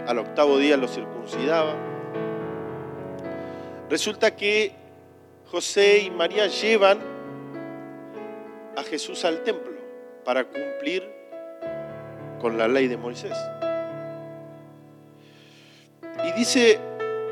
al 0.05 0.19
octavo 0.19 0.57
día 0.57 0.75
lo 0.75 0.89
circuncidaban. 0.89 1.92
Resulta 3.89 4.35
que 4.35 4.71
José 5.51 5.99
y 5.99 6.09
María 6.09 6.47
llevan 6.47 6.99
a 8.75 8.83
Jesús 8.83 9.23
al 9.25 9.43
templo 9.43 9.73
para 10.23 10.45
cumplir 10.45 11.07
con 12.39 12.57
la 12.57 12.67
ley 12.67 12.87
de 12.87 12.97
Moisés. 12.97 13.37
Y 16.25 16.31
dice 16.31 16.79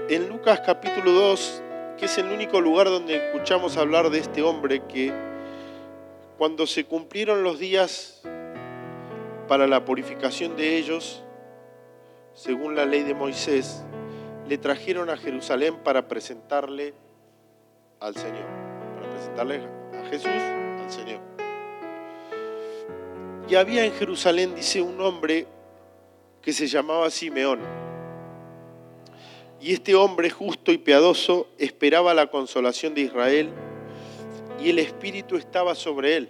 en 0.10 0.28
Lucas 0.28 0.62
capítulo 0.66 1.12
2 1.12 1.64
que 1.98 2.06
es 2.06 2.18
el 2.18 2.32
único 2.32 2.60
lugar 2.60 2.88
donde 2.88 3.28
escuchamos 3.28 3.78
hablar 3.78 4.10
de 4.10 4.20
este 4.20 4.42
hombre 4.42 4.82
que 4.88 5.14
cuando 6.38 6.66
se 6.66 6.86
cumplieron 6.86 7.44
los 7.44 7.60
días 7.60 8.22
para 9.48 9.68
la 9.68 9.86
purificación 9.86 10.56
de 10.56 10.78
ellos, 10.78 11.24
según 12.34 12.76
la 12.76 12.86
ley 12.86 13.04
de 13.04 13.14
Moisés, 13.14 13.84
le 14.48 14.58
trajeron 14.58 15.10
a 15.10 15.18
Jerusalén 15.18 15.78
para 15.84 16.08
presentarle 16.08 16.94
al 18.00 18.16
Señor, 18.16 18.46
para 18.96 19.10
presentarle 19.10 19.62
a 19.94 20.06
Jesús 20.10 20.28
al 20.28 20.92
Señor. 20.92 21.20
Y 23.48 23.56
había 23.56 23.86
en 23.86 23.94
Jerusalén, 23.94 24.56
dice 24.56 24.82
un 24.82 25.00
hombre 25.02 25.48
que 26.42 26.54
se 26.54 26.68
llamaba 26.68 27.10
Simeón. 27.10 27.60
Y 29.60 29.74
este 29.74 29.94
hombre 29.94 30.30
justo 30.30 30.72
y 30.72 30.78
piadoso 30.78 31.48
esperaba 31.58 32.14
la 32.14 32.28
consolación 32.28 32.96
de 32.96 33.02
Israel 33.02 33.50
y 34.60 34.70
el 34.70 34.80
Espíritu 34.80 35.36
estaba 35.36 35.76
sobre 35.76 36.18
él. 36.18 36.30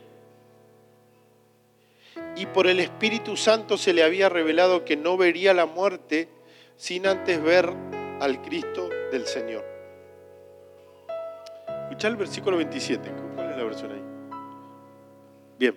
Y 2.35 2.45
por 2.47 2.67
el 2.67 2.79
Espíritu 2.79 3.37
Santo 3.37 3.77
se 3.77 3.93
le 3.93 4.03
había 4.03 4.27
revelado 4.27 4.83
que 4.83 4.97
no 4.97 5.15
vería 5.15 5.53
la 5.53 5.65
muerte 5.65 6.27
sin 6.75 7.07
antes 7.07 7.41
ver 7.41 7.73
al 8.21 8.39
Cristo 8.43 8.87
del 9.11 9.25
Señor. 9.25 9.65
Escucha 11.85 12.07
el 12.07 12.15
versículo 12.15 12.57
27. 12.57 13.11
¿Cuál 13.35 13.49
es 13.49 13.57
la 13.57 13.63
versión 13.63 13.91
ahí? 13.91 14.03
Bien. 15.57 15.75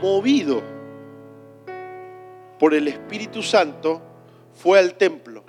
Movido 0.00 0.62
por 2.58 2.72
el 2.72 2.88
Espíritu 2.88 3.42
Santo, 3.42 4.00
fue 4.54 4.78
al 4.78 4.94
templo. 4.94 5.44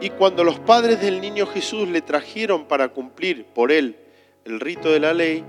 Y 0.00 0.10
cuando 0.10 0.42
los 0.42 0.58
padres 0.58 1.00
del 1.00 1.20
niño 1.20 1.46
Jesús 1.46 1.88
le 1.88 2.02
trajeron 2.02 2.66
para 2.66 2.88
cumplir 2.88 3.46
por 3.46 3.70
él 3.70 3.96
el 4.44 4.58
rito 4.58 4.90
de 4.90 4.98
la 4.98 5.14
ley, 5.14 5.44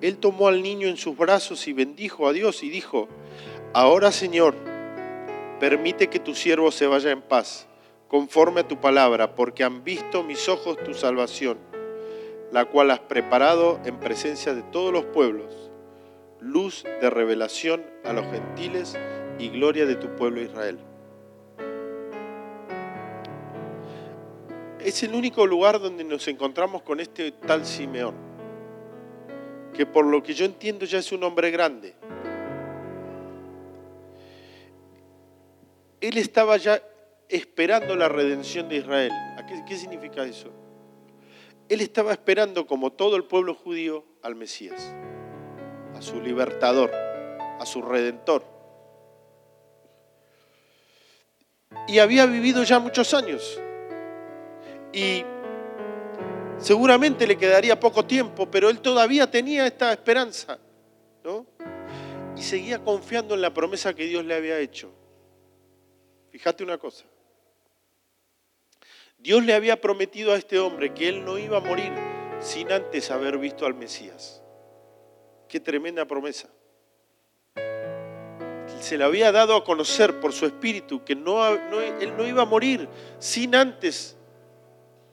él 0.00 0.18
tomó 0.18 0.46
al 0.46 0.62
niño 0.62 0.86
en 0.86 0.96
sus 0.96 1.16
brazos 1.16 1.66
y 1.66 1.72
bendijo 1.72 2.28
a 2.28 2.32
Dios 2.32 2.62
y 2.62 2.70
dijo, 2.70 3.08
ahora 3.74 4.12
Señor, 4.12 4.54
permite 5.58 6.08
que 6.08 6.20
tu 6.20 6.34
siervo 6.34 6.70
se 6.70 6.86
vaya 6.86 7.10
en 7.10 7.22
paz, 7.22 7.66
conforme 8.08 8.60
a 8.60 8.68
tu 8.68 8.80
palabra, 8.80 9.34
porque 9.34 9.64
han 9.64 9.84
visto 9.84 10.22
mis 10.22 10.48
ojos 10.48 10.78
tu 10.84 10.94
salvación, 10.94 11.58
la 12.52 12.64
cual 12.64 12.90
has 12.90 13.00
preparado 13.00 13.80
en 13.84 13.98
presencia 13.98 14.54
de 14.54 14.62
todos 14.62 14.92
los 14.92 15.04
pueblos, 15.06 15.70
luz 16.40 16.84
de 17.00 17.10
revelación 17.10 17.84
a 18.04 18.12
los 18.12 18.26
gentiles 18.26 18.96
y 19.38 19.48
gloria 19.50 19.86
de 19.86 19.96
tu 19.96 20.14
pueblo 20.16 20.40
Israel. 20.40 20.78
Es 24.80 25.02
el 25.02 25.14
único 25.14 25.46
lugar 25.46 25.80
donde 25.80 26.04
nos 26.04 26.28
encontramos 26.28 26.82
con 26.82 27.00
este 27.00 27.32
tal 27.32 27.66
Simeón, 27.66 28.14
que 29.74 29.84
por 29.84 30.06
lo 30.06 30.22
que 30.22 30.34
yo 30.34 30.44
entiendo 30.44 30.86
ya 30.86 30.98
es 30.98 31.12
un 31.12 31.24
hombre 31.24 31.50
grande. 31.50 31.94
Él 36.00 36.18
estaba 36.18 36.56
ya 36.56 36.82
esperando 37.28 37.96
la 37.96 38.08
redención 38.08 38.68
de 38.68 38.76
Israel. 38.76 39.12
¿Qué, 39.46 39.64
¿Qué 39.66 39.76
significa 39.76 40.24
eso? 40.24 40.50
Él 41.68 41.80
estaba 41.80 42.12
esperando, 42.12 42.66
como 42.66 42.92
todo 42.92 43.16
el 43.16 43.24
pueblo 43.24 43.54
judío, 43.54 44.04
al 44.22 44.34
Mesías, 44.34 44.94
a 45.94 46.00
su 46.00 46.20
libertador, 46.20 46.90
a 46.94 47.66
su 47.66 47.82
redentor. 47.82 48.44
Y 51.86 51.98
había 51.98 52.26
vivido 52.26 52.62
ya 52.62 52.78
muchos 52.78 53.12
años. 53.14 53.60
Y 54.92 55.24
seguramente 56.58 57.26
le 57.26 57.36
quedaría 57.36 57.78
poco 57.78 58.04
tiempo, 58.04 58.50
pero 58.50 58.70
él 58.70 58.80
todavía 58.80 59.30
tenía 59.30 59.66
esta 59.66 59.92
esperanza, 59.92 60.58
¿no? 61.24 61.46
Y 62.36 62.42
seguía 62.42 62.78
confiando 62.82 63.34
en 63.34 63.42
la 63.42 63.52
promesa 63.52 63.94
que 63.94 64.04
Dios 64.04 64.24
le 64.24 64.34
había 64.34 64.58
hecho. 64.58 64.97
Fíjate 66.30 66.62
una 66.64 66.78
cosa. 66.78 67.04
Dios 69.18 69.44
le 69.44 69.54
había 69.54 69.80
prometido 69.80 70.32
a 70.32 70.36
este 70.36 70.58
hombre 70.58 70.94
que 70.94 71.08
él 71.08 71.24
no 71.24 71.38
iba 71.38 71.58
a 71.58 71.60
morir 71.60 71.92
sin 72.40 72.70
antes 72.70 73.10
haber 73.10 73.38
visto 73.38 73.66
al 73.66 73.74
Mesías. 73.74 74.42
Qué 75.48 75.58
tremenda 75.58 76.04
promesa. 76.04 76.48
Se 78.80 78.96
le 78.96 79.04
había 79.04 79.32
dado 79.32 79.56
a 79.56 79.64
conocer 79.64 80.20
por 80.20 80.32
su 80.32 80.46
espíritu 80.46 81.04
que 81.04 81.14
él 81.14 81.24
no 81.24 82.26
iba 82.26 82.42
a 82.42 82.46
morir 82.46 82.88
sin 83.18 83.56
antes 83.56 84.16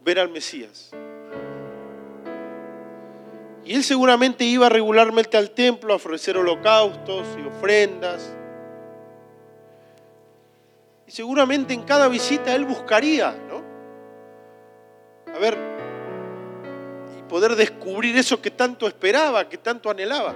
ver 0.02 0.20
al 0.20 0.30
Mesías. 0.30 0.92
Y 3.66 3.74
él 3.74 3.84
seguramente 3.84 4.44
iba 4.44 4.70
regularmente 4.70 5.36
al 5.36 5.50
templo 5.50 5.94
a 5.94 5.96
ofrecer 5.96 6.38
holocaustos 6.38 7.26
y 7.40 7.48
ofrendas. 7.48 8.32
Y 11.08 11.12
seguramente 11.12 11.74
en 11.74 11.84
cada 11.84 12.08
visita 12.08 12.56
él 12.56 12.66
buscaría, 12.66 13.36
¿no? 13.48 13.64
A 15.34 15.38
ver, 15.38 15.58
y 17.18 17.22
poder 17.30 17.56
descubrir 17.56 18.18
eso 18.18 18.42
que 18.42 18.52
tanto 18.52 18.88
esperaba, 18.88 19.48
que 19.48 19.58
tanto 19.58 19.90
anhelaba. 19.90 20.34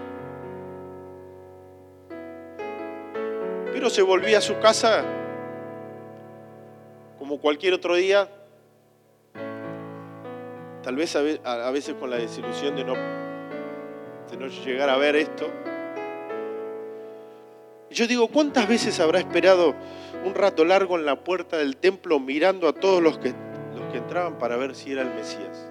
Pero 3.71 3.89
se 3.89 4.01
volvía 4.01 4.39
a 4.39 4.41
su 4.41 4.59
casa 4.59 5.03
como 7.17 7.39
cualquier 7.39 7.73
otro 7.73 7.95
día, 7.95 8.29
tal 10.83 10.95
vez 10.95 11.15
a 11.15 11.71
veces 11.71 11.95
con 11.95 12.09
la 12.09 12.17
desilusión 12.17 12.75
de 12.75 12.83
no, 12.83 12.93
de 12.93 14.37
no 14.37 14.47
llegar 14.47 14.89
a 14.89 14.97
ver 14.97 15.15
esto. 15.15 15.49
Yo 17.89 18.05
digo, 18.05 18.27
¿cuántas 18.27 18.67
veces 18.67 18.99
habrá 18.99 19.19
esperado 19.19 19.73
un 20.25 20.35
rato 20.35 20.65
largo 20.65 20.97
en 20.97 21.05
la 21.05 21.23
puerta 21.23 21.57
del 21.57 21.77
templo 21.77 22.19
mirando 22.19 22.67
a 22.67 22.73
todos 22.73 23.01
los 23.01 23.17
que, 23.17 23.33
los 23.75 23.91
que 23.91 23.97
entraban 23.97 24.37
para 24.37 24.57
ver 24.57 24.75
si 24.75 24.91
era 24.91 25.01
el 25.01 25.13
Mesías? 25.13 25.69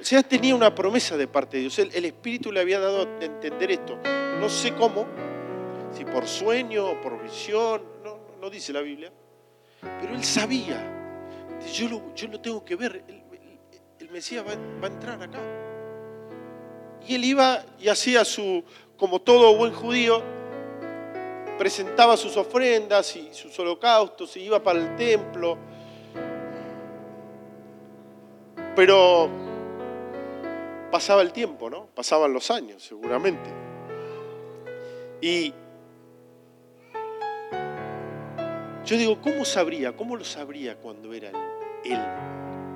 O 0.00 0.04
sea, 0.04 0.22
tenía 0.22 0.54
una 0.54 0.74
promesa 0.74 1.16
de 1.16 1.28
parte 1.28 1.58
de 1.58 1.62
Dios. 1.62 1.78
El, 1.78 2.04
Espíritu 2.04 2.50
le 2.50 2.60
había 2.60 2.80
dado 2.80 3.00
a 3.02 3.24
entender 3.24 3.70
esto. 3.70 3.98
No 4.40 4.48
sé 4.48 4.72
cómo, 4.74 5.06
si 5.92 6.04
por 6.04 6.26
sueño 6.26 6.86
o 6.86 7.00
por 7.02 7.22
visión, 7.22 7.82
no, 8.02 8.18
no 8.40 8.48
dice 8.48 8.72
la 8.72 8.80
Biblia, 8.80 9.12
pero 10.00 10.14
él 10.14 10.24
sabía. 10.24 10.96
Yo 11.74 11.88
lo, 11.88 12.14
yo 12.14 12.28
lo 12.28 12.40
tengo 12.40 12.64
que 12.64 12.76
ver, 12.76 13.04
el, 13.06 13.22
el 13.98 14.10
Mesías 14.10 14.42
va, 14.46 14.54
va 14.82 14.88
a 14.88 14.90
entrar 14.90 15.22
acá. 15.22 15.38
Y 17.06 17.14
él 17.14 17.24
iba 17.24 17.62
y 17.78 17.88
hacía 17.88 18.24
su, 18.24 18.64
como 18.96 19.20
todo 19.20 19.54
buen 19.56 19.72
judío, 19.74 20.22
presentaba 21.60 22.16
sus 22.16 22.38
ofrendas 22.38 23.14
y 23.16 23.34
sus 23.34 23.58
holocaustos 23.58 24.34
y 24.38 24.44
iba 24.44 24.62
para 24.62 24.78
el 24.78 24.96
templo. 24.96 25.58
Pero 28.74 29.28
pasaba 30.90 31.20
el 31.20 31.32
tiempo, 31.32 31.68
¿no? 31.68 31.84
Pasaban 31.94 32.32
los 32.32 32.50
años, 32.50 32.82
seguramente. 32.82 33.50
Y 35.20 35.52
yo 38.86 38.96
digo, 38.96 39.20
¿cómo 39.20 39.44
sabría? 39.44 39.94
¿Cómo 39.94 40.16
lo 40.16 40.24
sabría 40.24 40.76
cuando 40.76 41.12
era 41.12 41.28
él? 41.28 41.36
Él, 41.84 42.00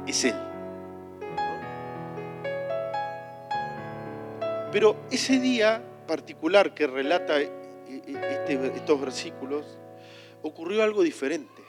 es 0.07 0.25
él. 0.27 0.35
Pero 4.71 4.97
ese 5.11 5.41
día 5.41 5.83
particular 6.07 6.75
que 6.75 6.87
relata 6.87 7.41
este, 8.07 8.67
estos 8.77 9.01
versículos, 9.01 9.79
ocurrió 10.43 10.83
algo 10.83 11.03
diferente. 11.03 11.63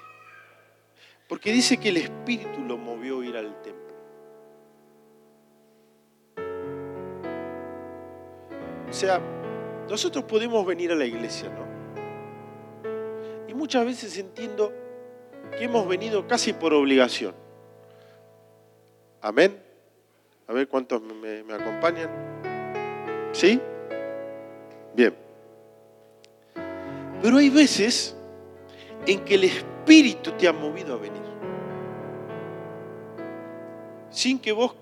Porque 1.27 1.51
dice 1.51 1.77
que 1.77 1.89
el 1.89 1.97
Espíritu 1.97 2.61
lo 2.61 2.77
movió 2.77 3.21
a 3.21 3.25
ir 3.25 3.35
al 3.37 3.61
templo. 3.61 3.95
O 8.87 8.93
sea, 8.93 9.19
nosotros 9.89 10.23
podemos 10.25 10.65
venir 10.65 10.91
a 10.91 10.95
la 10.95 11.05
iglesia, 11.05 11.49
¿no? 11.49 11.65
Y 13.47 13.53
muchas 13.53 13.85
veces 13.85 14.17
entiendo 14.17 14.71
que 15.57 15.65
hemos 15.65 15.87
venido 15.87 16.27
casi 16.27 16.53
por 16.53 16.73
obligación. 16.73 17.33
Amén. 19.21 19.61
A 20.47 20.53
ver 20.53 20.67
cuántos 20.67 21.01
me, 21.01 21.43
me 21.43 21.53
acompañan. 21.53 22.09
¿Sí? 23.31 23.59
Bien. 24.93 25.24
Pero 27.25 27.37
hay 27.37 27.49
veces 27.49 28.15
en 29.07 29.25
que 29.25 29.33
el 29.33 29.45
Espíritu 29.45 30.33
te 30.33 30.47
ha 30.47 30.53
movido 30.53 30.93
a 30.93 30.97
venir. 30.97 31.23
Sin 34.11 34.37
que 34.37 34.51
vos 34.51 34.75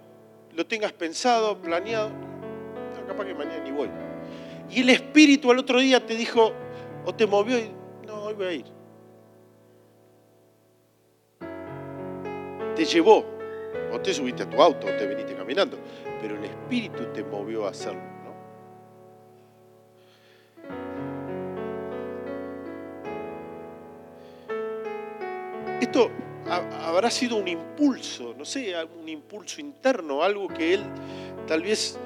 lo 0.52 0.66
tengas 0.66 0.92
pensado, 0.92 1.58
planeado. 1.58 2.10
No, 2.10 3.08
capaz 3.08 3.24
que 3.24 3.34
mañana 3.34 3.64
ni 3.64 3.72
voy. 3.72 3.90
Y 4.70 4.82
el 4.82 4.90
Espíritu 4.90 5.52
al 5.52 5.60
otro 5.60 5.80
día 5.80 6.06
te 6.06 6.18
dijo, 6.18 6.52
o 7.06 7.16
te 7.16 7.26
movió 7.26 7.58
y, 7.58 7.72
no, 8.06 8.24
hoy 8.24 8.34
voy 8.34 8.46
a 8.46 8.52
ir. 8.52 8.66
Te 12.76 12.84
llevó, 12.84 13.24
Vos 13.90 14.04
te 14.04 14.14
subiste 14.14 14.44
a 14.44 14.50
tu 14.50 14.62
auto, 14.62 14.88
te 14.88 15.08
viniste 15.08 15.34
caminando, 15.34 15.78
pero 16.22 16.36
el 16.36 16.44
Espíritu 16.44 17.06
te 17.14 17.24
movió 17.24 17.66
a 17.66 17.70
hacerlo. 17.70 18.13
Esto 25.94 26.10
habrá 26.50 27.12
sido 27.12 27.36
un 27.36 27.48
impulso, 27.48 28.34
no 28.36 28.46
sé, 28.46 28.74
un 29.00 29.08
impulso 29.08 29.62
interno, 29.62 30.24
algo 30.24 30.48
que 30.48 30.74
él 30.74 30.84
tal 31.46 31.62
vez 31.62 32.00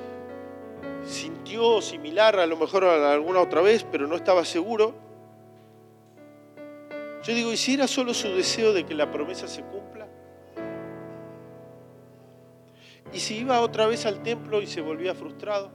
sintió 1.06 1.82
similar 1.82 2.38
a 2.38 2.46
lo 2.46 2.58
mejor 2.58 2.84
a 2.84 3.14
alguna 3.14 3.40
otra 3.40 3.62
vez, 3.62 3.86
pero 3.90 4.06
no 4.06 4.18
estaba 4.18 4.44
seguro. 4.44 4.94
Yo 7.24 7.34
digo, 7.34 7.54
¿y 7.54 7.56
si 7.56 7.76
era 7.76 7.88
solo 7.88 8.14
su 8.14 8.28
deseo 8.28 8.74
de 8.74 8.86
que 8.86 8.94
la 8.94 9.10
promesa 9.10 9.48
se 9.48 9.62
cumpla? 9.62 10.06
¿Y 13.14 13.20
si 13.20 13.38
iba 13.38 13.62
otra 13.62 13.88
vez 13.88 14.06
al 14.06 14.22
templo 14.22 14.62
y 14.62 14.68
se 14.68 14.82
volvía 14.82 15.16
frustrado? 15.16 15.72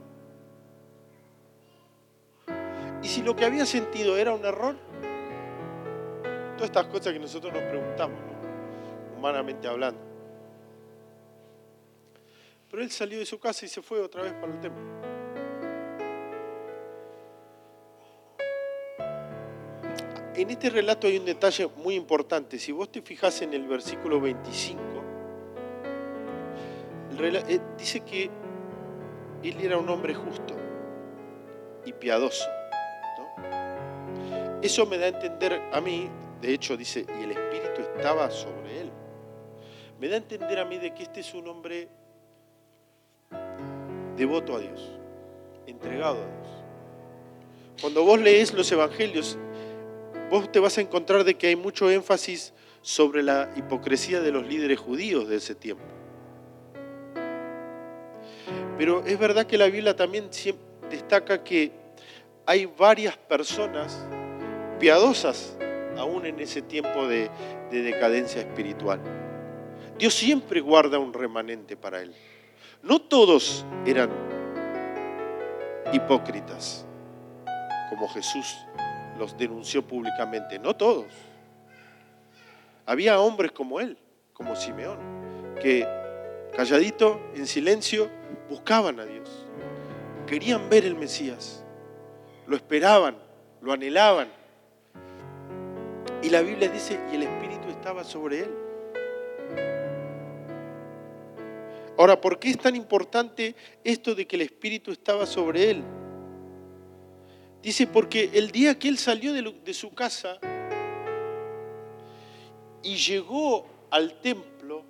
¿Y 3.01 3.07
si 3.07 3.23
lo 3.23 3.35
que 3.35 3.43
había 3.43 3.65
sentido 3.65 4.19
era 4.19 4.35
un 4.35 4.45
error? 4.45 4.92
Todas 6.55 6.69
estas 6.69 6.85
cosas 6.87 7.13
que 7.13 7.19
nosotros 7.19 7.53
nos 7.53 7.63
preguntamos, 7.63 8.19
humanamente 9.17 9.67
hablando. 9.67 9.99
Pero 12.69 12.83
él 12.83 12.91
salió 12.91 13.19
de 13.19 13.25
su 13.25 13.39
casa 13.39 13.65
y 13.65 13.69
se 13.69 13.81
fue 13.81 13.99
otra 13.99 14.23
vez 14.23 14.33
para 14.33 14.53
el 14.53 14.59
templo. 14.59 15.13
En 20.35 20.49
este 20.49 20.71
relato 20.71 21.05
hay 21.05 21.17
un 21.17 21.25
detalle 21.25 21.67
muy 21.77 21.93
importante. 21.93 22.57
Si 22.57 22.71
vos 22.71 22.91
te 22.91 23.03
fijas 23.03 23.43
en 23.43 23.53
el 23.53 23.67
versículo 23.67 24.19
25, 24.19 24.81
eh, 27.21 27.59
dice 27.77 27.99
que 27.99 28.29
él 29.43 29.57
era 29.61 29.77
un 29.77 29.87
hombre 29.89 30.15
justo 30.15 30.55
y 31.85 31.93
piadoso. 31.93 32.45
Eso 34.61 34.85
me 34.85 34.97
da 34.97 35.05
a 35.05 35.09
entender 35.09 35.61
a 35.71 35.81
mí, 35.81 36.09
de 36.43 36.53
hecho 36.53 36.75
dice, 36.75 37.05
y 37.07 37.23
el 37.23 37.31
Espíritu 37.31 37.81
estaba 37.95 38.29
sobre 38.29 38.81
él. 38.81 38.91
Me 39.97 40.09
da 40.09 40.15
a 40.15 40.17
entender 40.17 40.59
a 40.59 40.65
mí 40.65 40.77
de 40.77 40.93
que 40.93 41.03
este 41.03 41.21
es 41.21 41.33
un 41.33 41.47
hombre 41.47 41.87
devoto 44.17 44.57
a 44.57 44.59
Dios, 44.59 44.99
entregado 45.65 46.15
a 46.15 46.27
Dios. 46.27 46.63
Cuando 47.79 48.03
vos 48.03 48.19
lees 48.19 48.53
los 48.53 48.69
evangelios, 48.73 49.37
vos 50.29 50.51
te 50.51 50.59
vas 50.59 50.77
a 50.77 50.81
encontrar 50.81 51.23
de 51.23 51.35
que 51.35 51.47
hay 51.47 51.55
mucho 51.55 51.89
énfasis 51.89 52.53
sobre 52.81 53.23
la 53.23 53.49
hipocresía 53.55 54.19
de 54.19 54.31
los 54.33 54.45
líderes 54.45 54.81
judíos 54.81 55.29
de 55.29 55.37
ese 55.37 55.55
tiempo. 55.55 55.85
Pero 58.77 59.05
es 59.05 59.17
verdad 59.17 59.45
que 59.45 59.57
la 59.57 59.67
Biblia 59.67 59.95
también 59.95 60.29
destaca 60.89 61.41
que 61.41 61.71
hay 62.45 62.65
varias 62.65 63.15
personas 63.15 64.05
piadosas 64.77 65.57
aún 65.97 66.25
en 66.25 66.39
ese 66.39 66.61
tiempo 66.61 67.07
de, 67.07 67.29
decadencia 67.71 68.41
espiritual. 68.41 68.99
Dios 69.97 70.13
siempre 70.13 70.61
guarda 70.61 70.99
un 70.99 71.13
remanente 71.13 71.75
para 71.75 72.01
él. 72.01 72.13
No 72.81 72.99
todos 72.99 73.65
eran 73.85 74.09
hipócritas, 75.91 76.85
como 77.89 78.07
Jesús 78.09 78.55
los 79.17 79.37
denunció 79.37 79.85
públicamente, 79.85 80.59
no 80.59 80.75
todos. 80.75 81.05
Había 82.85 83.19
hombres 83.19 83.51
como 83.51 83.79
él, 83.79 83.97
como 84.33 84.55
Simeón, 84.55 84.97
que 85.61 85.87
calladito, 86.55 87.21
en 87.35 87.47
silencio, 87.47 88.09
buscaban 88.49 88.99
a 88.99 89.05
Dios. 89.05 89.45
Querían 90.27 90.69
ver 90.69 90.85
el 90.85 90.95
Mesías. 90.95 91.63
Lo 92.47 92.55
esperaban, 92.55 93.17
lo 93.61 93.71
anhelaban. 93.71 94.27
Y 96.23 96.29
la 96.29 96.41
Biblia 96.41 96.69
dice, 96.69 96.97
y 97.11 97.15
el 97.15 97.23
Espíritu 97.23 97.67
estaba 97.69 98.05
sobre 98.05 98.39
él. 98.39 98.49
Ahora, 101.97 102.19
¿por 102.19 102.39
qué 102.39 102.49
es 102.49 102.57
tan 102.57 102.77
importante 102.77 103.55
esto 103.83 104.15
de 104.15 104.25
que 104.25 104.37
el 104.37 104.43
Espíritu 104.43 104.91
estaba 104.91 105.25
sobre 105.25 105.69
él? 105.69 105.83
Dice, 107.61 107.87
porque 107.87 108.31
el 108.33 108.51
día 108.51 108.79
que 108.79 108.87
él 108.87 108.97
salió 108.97 109.33
de, 109.33 109.73
su 109.73 109.93
casa 109.93 110.39
y 112.81 112.95
llegó 112.95 113.67
al 113.89 114.19
templo, 114.21 114.83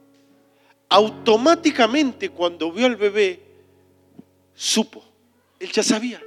automáticamente 0.87 2.29
cuando 2.29 2.71
vio 2.71 2.85
al 2.85 2.95
bebé, 2.95 3.39
supo. 4.53 5.03
Él 5.59 5.71
ya 5.71 5.81
sabía. 5.81 6.21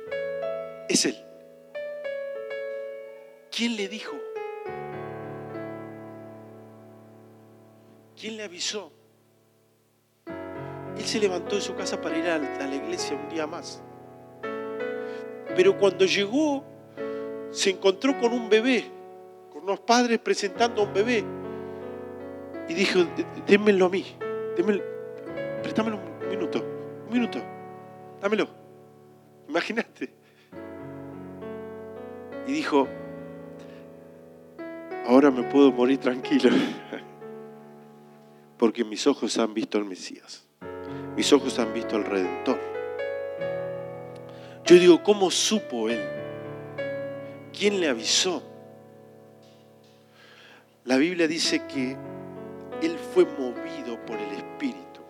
Es 0.89 1.05
él. 1.05 1.17
¿Quién 3.51 3.77
le 3.77 3.89
dijo? 3.89 4.26
¿Quién 8.19 8.37
le 8.37 8.45
avisó? 8.45 8.93
Él 10.97 11.05
se 11.05 11.21
levantó 11.21 11.57
de 11.57 11.61
su 11.61 11.75
casa 11.75 12.01
para 12.01 12.17
ir 12.17 12.27
a 12.27 12.39
la 12.39 12.75
iglesia 12.75 13.17
un 13.17 13.29
día 13.29 13.47
más. 13.47 13.83
Pero 15.55 15.79
cuando 15.79 16.05
llegó, 16.05 16.65
se 17.51 17.71
encontró 17.71 18.19
con 18.19 18.33
un 18.33 18.49
bebé, 18.49 18.85
con 19.53 19.65
unos 19.65 19.81
padres 19.81 20.19
presentando 20.19 20.83
a 20.83 20.85
un 20.87 20.95
bebé. 20.95 21.25
Y 22.69 22.75
dijo, 22.75 23.01
démelo 23.47 23.87
a 23.87 23.89
mí 23.91 24.05
préstamelo 25.67 25.99
un 26.23 26.29
minuto, 26.29 26.65
un 27.07 27.13
minuto, 27.13 27.39
dámelo. 28.21 28.49
Imagínate. 29.49 30.11
Y 32.47 32.53
dijo, 32.53 32.87
ahora 35.07 35.31
me 35.31 35.43
puedo 35.43 35.73
morir 35.73 35.99
tranquilo, 35.99 36.51
porque 38.59 38.85
mis 38.85 39.07
ojos 39.07 39.39
han 39.39 39.55
visto 39.55 39.79
al 39.79 39.85
Mesías, 39.85 40.45
mis 41.17 41.33
ojos 41.33 41.59
han 41.59 41.73
visto 41.73 41.97
al 41.97 42.05
Redentor. 42.05 42.59
Yo 44.65 44.77
digo, 44.77 45.03
¿cómo 45.03 45.31
supo 45.31 45.89
él? 45.89 46.01
¿Quién 47.57 47.81
le 47.81 47.89
avisó? 47.89 48.43
La 50.85 50.97
Biblia 50.97 51.27
dice 51.29 51.67
que 51.67 51.97
él 52.83 52.99
fue 53.15 53.25
movido 53.25 54.05
por 54.05 54.19
el 54.19 54.33
Espíritu. 54.33 55.01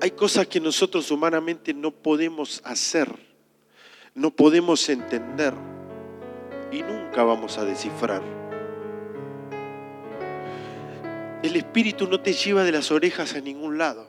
Hay 0.00 0.10
cosas 0.10 0.46
que 0.46 0.60
nosotros 0.60 1.10
humanamente 1.10 1.72
no 1.72 1.90
podemos 1.90 2.60
hacer, 2.64 3.08
no 4.14 4.30
podemos 4.30 4.88
entender 4.88 5.54
y 6.70 6.82
nunca 6.82 7.22
vamos 7.22 7.56
a 7.58 7.64
descifrar. 7.64 8.43
El 11.44 11.56
Espíritu 11.56 12.08
no 12.08 12.20
te 12.20 12.32
lleva 12.32 12.64
de 12.64 12.72
las 12.72 12.90
orejas 12.90 13.34
a 13.34 13.40
ningún 13.42 13.76
lado. 13.76 14.08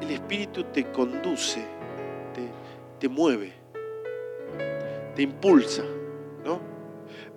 El 0.00 0.10
Espíritu 0.10 0.64
te 0.64 0.90
conduce, 0.90 1.62
te, 2.32 2.48
te 2.98 3.06
mueve, 3.06 3.52
te 5.14 5.20
impulsa, 5.20 5.84
¿no? 6.42 6.58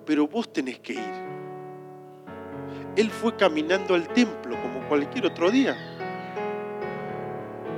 Pero 0.06 0.26
vos 0.26 0.50
tenés 0.50 0.78
que 0.78 0.94
ir. 0.94 1.12
Él 2.96 3.10
fue 3.10 3.36
caminando 3.36 3.94
al 3.94 4.08
templo 4.08 4.56
como 4.62 4.88
cualquier 4.88 5.26
otro 5.26 5.50
día. 5.50 5.76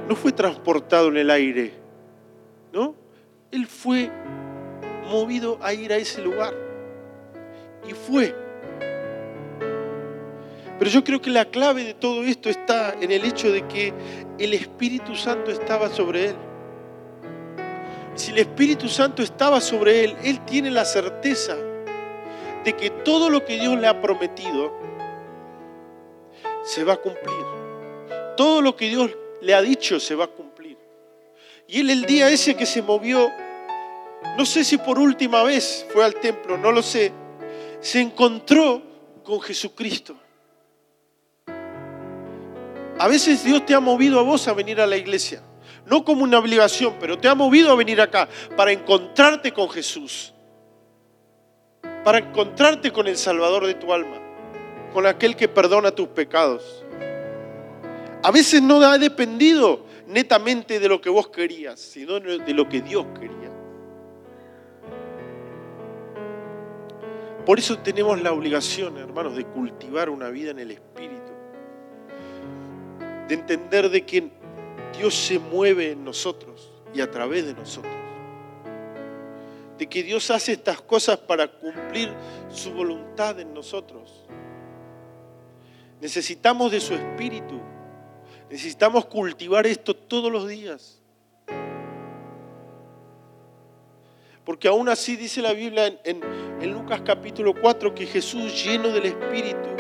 No 0.09 0.15
fue 0.15 0.31
transportado 0.31 1.09
en 1.09 1.17
el 1.17 1.31
aire, 1.33 1.75
¿no? 2.73 2.95
Él 3.51 3.67
fue 3.67 4.09
movido 5.11 5.59
a 5.61 5.75
ir 5.75 5.93
a 5.93 5.97
ese 5.97 6.23
lugar. 6.23 6.55
Y 7.89 7.93
fue. 7.93 8.44
Pero 10.79 10.91
yo 10.91 11.05
creo 11.05 11.21
que 11.21 11.31
la 11.31 11.45
clave 11.45 11.85
de 11.85 11.95
todo 11.95 12.25
esto 12.25 12.49
está 12.51 12.95
en 13.01 13.13
el 13.13 13.25
hecho 13.25 13.51
de 13.53 13.67
que 13.69 13.93
el 14.39 14.55
Espíritu 14.55 15.15
Santo 15.15 15.51
estaba 15.51 15.89
sobre 15.89 16.31
él. 16.31 16.37
Si 18.15 18.33
el 18.33 18.39
Espíritu 18.39 18.89
Santo 18.89 19.23
estaba 19.23 19.61
sobre 19.61 20.05
él, 20.05 20.17
él 20.23 20.45
tiene 20.45 20.71
la 20.71 20.85
certeza 20.85 21.57
de 22.65 22.73
que 22.73 22.91
todo 22.91 23.29
lo 23.29 23.45
que 23.45 23.59
Dios 23.59 23.79
le 23.79 23.87
ha 23.87 24.01
prometido 24.01 24.73
se 26.65 26.83
va 26.83 26.95
a 26.95 26.97
cumplir. 26.97 27.45
Todo 28.37 28.63
lo 28.63 28.75
que 28.75 28.89
Dios 28.89 29.11
le 29.43 29.55
ha 29.55 29.63
dicho 29.63 30.01
se 30.01 30.15
va 30.15 30.25
a 30.25 30.29
cumplir. 30.29 30.79
Y 31.69 31.81
él 31.81 31.91
el 31.91 32.05
día 32.05 32.31
ese 32.31 32.57
que 32.57 32.67
se 32.67 32.83
movió, 32.83 33.31
no 34.37 34.45
sé 34.45 34.65
si 34.65 34.79
por 34.79 34.99
última 34.99 35.43
vez 35.43 35.87
fue 35.93 36.05
al 36.05 36.15
templo, 36.17 36.57
no 36.57 36.73
lo 36.73 36.83
sé, 36.83 37.13
se 37.81 38.01
encontró 38.01 38.83
con 39.23 39.41
Jesucristo. 39.41 40.17
A 43.05 43.07
veces 43.07 43.45
Dios 43.45 43.67
te 43.67 43.75
ha 43.75 43.81
movido 43.81 44.19
a 44.19 44.23
vos 44.23 44.49
a 44.49 44.55
venir 44.55 44.81
a 44.81 44.87
la 44.87 44.97
iglesia, 44.97 45.43
no 45.85 46.07
como 46.07 46.25
una 46.25 46.39
obligación, 46.39 46.95
pero 46.99 47.19
te 47.19 47.29
ha 47.29 47.35
movido 47.35 47.71
a 47.71 47.75
venir 47.75 48.01
acá 48.01 48.31
para 48.57 48.73
encontrarte 48.73 49.53
con 49.53 49.69
Jesús, 49.69 50.33
para 52.03 52.17
encontrarte 52.17 52.91
con 52.91 53.07
el 53.07 53.19
Salvador 53.19 53.67
de 53.67 53.75
tu 53.75 53.93
alma. 53.93 54.23
con 54.95 55.07
aquel 55.07 55.37
que 55.37 55.49
perdona 55.49 55.91
tus 55.91 56.09
pecados. 56.09 56.83
A 58.23 58.31
veces 58.31 58.63
no 58.63 58.81
ha 58.81 58.97
dependido 58.97 59.85
netamente 60.07 60.81
de 60.81 60.89
lo 60.89 60.99
que 60.99 61.11
vos 61.11 61.29
querías, 61.29 61.79
sino 61.81 62.21
de 62.21 62.55
lo 62.55 62.69
que 62.71 62.81
Dios 62.81 63.05
quería. 63.21 63.51
Por 67.45 67.59
eso 67.59 67.77
tenemos 67.81 68.23
la 68.23 68.33
obligación, 68.33 68.97
hermanos, 68.97 69.37
de 69.37 69.45
cultivar 69.45 70.09
una 70.09 70.31
vida 70.31 70.53
en 70.53 70.61
el 70.61 70.71
Espíritu. 70.71 71.24
De 73.29 73.35
entender 73.35 73.89
de 73.91 74.05
que 74.05 74.31
Dios 74.97 75.15
se 75.15 75.39
mueve 75.39 75.93
en 75.93 76.05
nosotros 76.05 76.71
y 76.93 77.01
a 77.01 77.11
través 77.11 77.47
de 77.47 77.55
nosotros. 77.55 77.93
De 79.79 79.87
que 79.89 80.03
Dios 80.03 80.31
hace 80.31 80.53
estas 80.53 80.81
cosas 80.81 81.19
para 81.19 81.49
cumplir 81.49 82.13
su 82.51 82.73
voluntad 82.73 83.41
en 83.41 83.53
nosotros. 83.53 84.25
Necesitamos 86.01 86.71
de 86.71 86.81
su 86.81 86.95
Espíritu. 86.95 87.61
Necesitamos 88.51 89.07
cultivar 89.07 89.67
esto 89.67 89.95
todos 89.95 90.31
los 90.31 90.47
días. 90.47 91.01
Porque 94.45 94.69
aún 94.69 94.89
así 94.89 95.17
dice 95.17 95.41
la 95.41 95.55
Biblia 95.55 95.99
en, 96.05 96.21
Lucas 96.71 97.03
capítulo 97.05 97.55
4 97.59 97.95
que 97.95 98.07
Jesús 98.07 98.65
lleno 98.65 98.89
del 98.89 99.07
Espíritu 99.07 99.74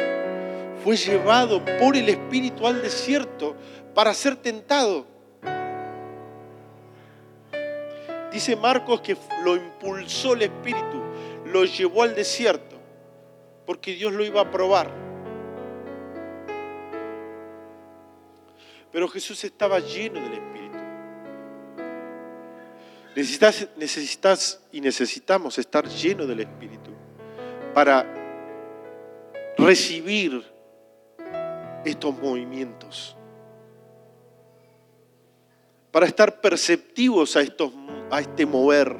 fue 0.84 0.98
llevado 0.98 1.64
por 1.80 1.96
el 1.96 2.10
Espíritu 2.10 2.66
al 2.66 2.82
desierto 2.82 3.56
para 3.94 4.12
ser 4.12 4.36
tentado. 4.36 5.06
Dice 8.30 8.54
Marcos 8.54 9.00
que 9.00 9.16
lo 9.44 9.56
impulsó 9.56 10.34
el 10.34 10.42
Espíritu, 10.42 11.02
lo 11.46 11.64
llevó 11.64 12.02
al 12.02 12.14
desierto, 12.14 12.76
porque 13.64 13.94
Dios 13.94 14.12
lo 14.12 14.22
iba 14.26 14.42
a 14.42 14.50
probar. 14.50 14.90
Pero 18.92 19.08
Jesús 19.08 19.42
estaba 19.42 19.78
lleno 19.78 20.20
del 20.20 20.34
Espíritu. 20.34 20.78
Necesitas, 23.16 23.68
necesitas 23.76 24.60
y 24.70 24.82
necesitamos 24.82 25.56
estar 25.56 25.88
llenos 25.88 26.28
del 26.28 26.40
Espíritu 26.40 26.90
para 27.72 28.04
recibir 29.56 30.53
estos 31.90 32.16
movimientos, 32.18 33.16
para 35.90 36.06
estar 36.06 36.40
perceptivos 36.40 37.36
a, 37.36 37.40
estos, 37.40 37.72
a 38.10 38.20
este 38.20 38.46
mover 38.46 38.96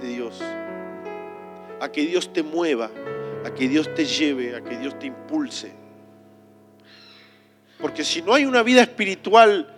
de 0.00 0.08
Dios, 0.08 0.40
a 1.80 1.92
que 1.92 2.06
Dios 2.06 2.32
te 2.32 2.42
mueva, 2.42 2.90
a 3.44 3.52
que 3.52 3.68
Dios 3.68 3.92
te 3.94 4.04
lleve, 4.04 4.56
a 4.56 4.62
que 4.62 4.78
Dios 4.78 4.98
te 4.98 5.06
impulse. 5.06 5.72
Porque 7.78 8.04
si 8.04 8.22
no 8.22 8.32
hay 8.32 8.46
una 8.46 8.62
vida 8.62 8.80
espiritual 8.80 9.70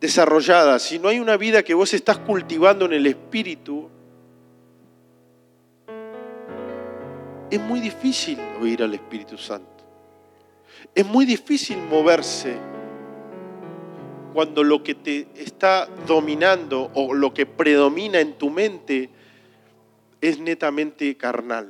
desarrollada, 0.00 0.78
si 0.78 0.98
no 0.98 1.08
hay 1.08 1.18
una 1.18 1.36
vida 1.36 1.62
que 1.62 1.74
vos 1.74 1.94
estás 1.94 2.18
cultivando 2.18 2.84
en 2.84 2.92
el 2.92 3.06
Espíritu, 3.06 3.88
es 7.50 7.60
muy 7.60 7.80
difícil 7.80 8.38
oír 8.60 8.82
al 8.82 8.94
Espíritu 8.94 9.38
Santo. 9.38 9.77
Es 10.94 11.06
muy 11.06 11.26
difícil 11.26 11.78
moverse 11.78 12.56
cuando 14.32 14.62
lo 14.62 14.82
que 14.82 14.94
te 14.94 15.26
está 15.36 15.88
dominando 16.06 16.90
o 16.94 17.14
lo 17.14 17.32
que 17.34 17.46
predomina 17.46 18.20
en 18.20 18.34
tu 18.34 18.50
mente 18.50 19.10
es 20.20 20.38
netamente 20.38 21.16
carnal. 21.16 21.68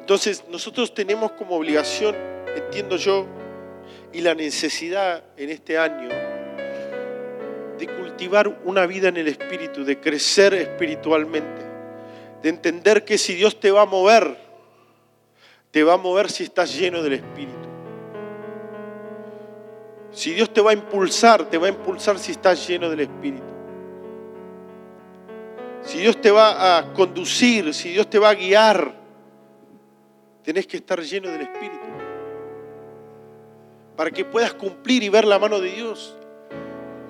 Entonces 0.00 0.44
nosotros 0.50 0.92
tenemos 0.92 1.32
como 1.32 1.56
obligación, 1.56 2.16
entiendo 2.56 2.96
yo, 2.96 3.26
y 4.12 4.20
la 4.20 4.34
necesidad 4.34 5.22
en 5.36 5.50
este 5.50 5.78
año 5.78 6.08
de 7.78 7.86
cultivar 7.86 8.60
una 8.64 8.86
vida 8.86 9.08
en 9.08 9.16
el 9.16 9.28
Espíritu, 9.28 9.84
de 9.84 10.00
crecer 10.00 10.52
espiritualmente, 10.52 11.62
de 12.42 12.48
entender 12.48 13.04
que 13.04 13.16
si 13.16 13.34
Dios 13.34 13.58
te 13.58 13.70
va 13.70 13.82
a 13.82 13.86
mover, 13.86 14.49
te 15.70 15.82
va 15.84 15.94
a 15.94 15.96
mover 15.96 16.30
si 16.30 16.44
estás 16.44 16.76
lleno 16.76 17.02
del 17.02 17.14
Espíritu. 17.14 17.68
Si 20.12 20.32
Dios 20.32 20.52
te 20.52 20.60
va 20.60 20.70
a 20.70 20.74
impulsar, 20.74 21.44
te 21.44 21.56
va 21.56 21.66
a 21.66 21.70
impulsar 21.70 22.18
si 22.18 22.32
estás 22.32 22.66
lleno 22.66 22.90
del 22.90 23.00
Espíritu. 23.00 23.44
Si 25.82 25.98
Dios 25.98 26.20
te 26.20 26.30
va 26.30 26.78
a 26.78 26.92
conducir, 26.92 27.72
si 27.72 27.90
Dios 27.90 28.08
te 28.10 28.18
va 28.18 28.30
a 28.30 28.34
guiar, 28.34 28.94
tenés 30.42 30.66
que 30.66 30.76
estar 30.76 31.00
lleno 31.00 31.30
del 31.30 31.42
Espíritu 31.42 31.90
para 34.00 34.10
que 34.10 34.24
puedas 34.24 34.54
cumplir 34.54 35.02
y 35.02 35.10
ver 35.10 35.26
la 35.26 35.38
mano 35.38 35.60
de 35.60 35.72
Dios 35.72 36.16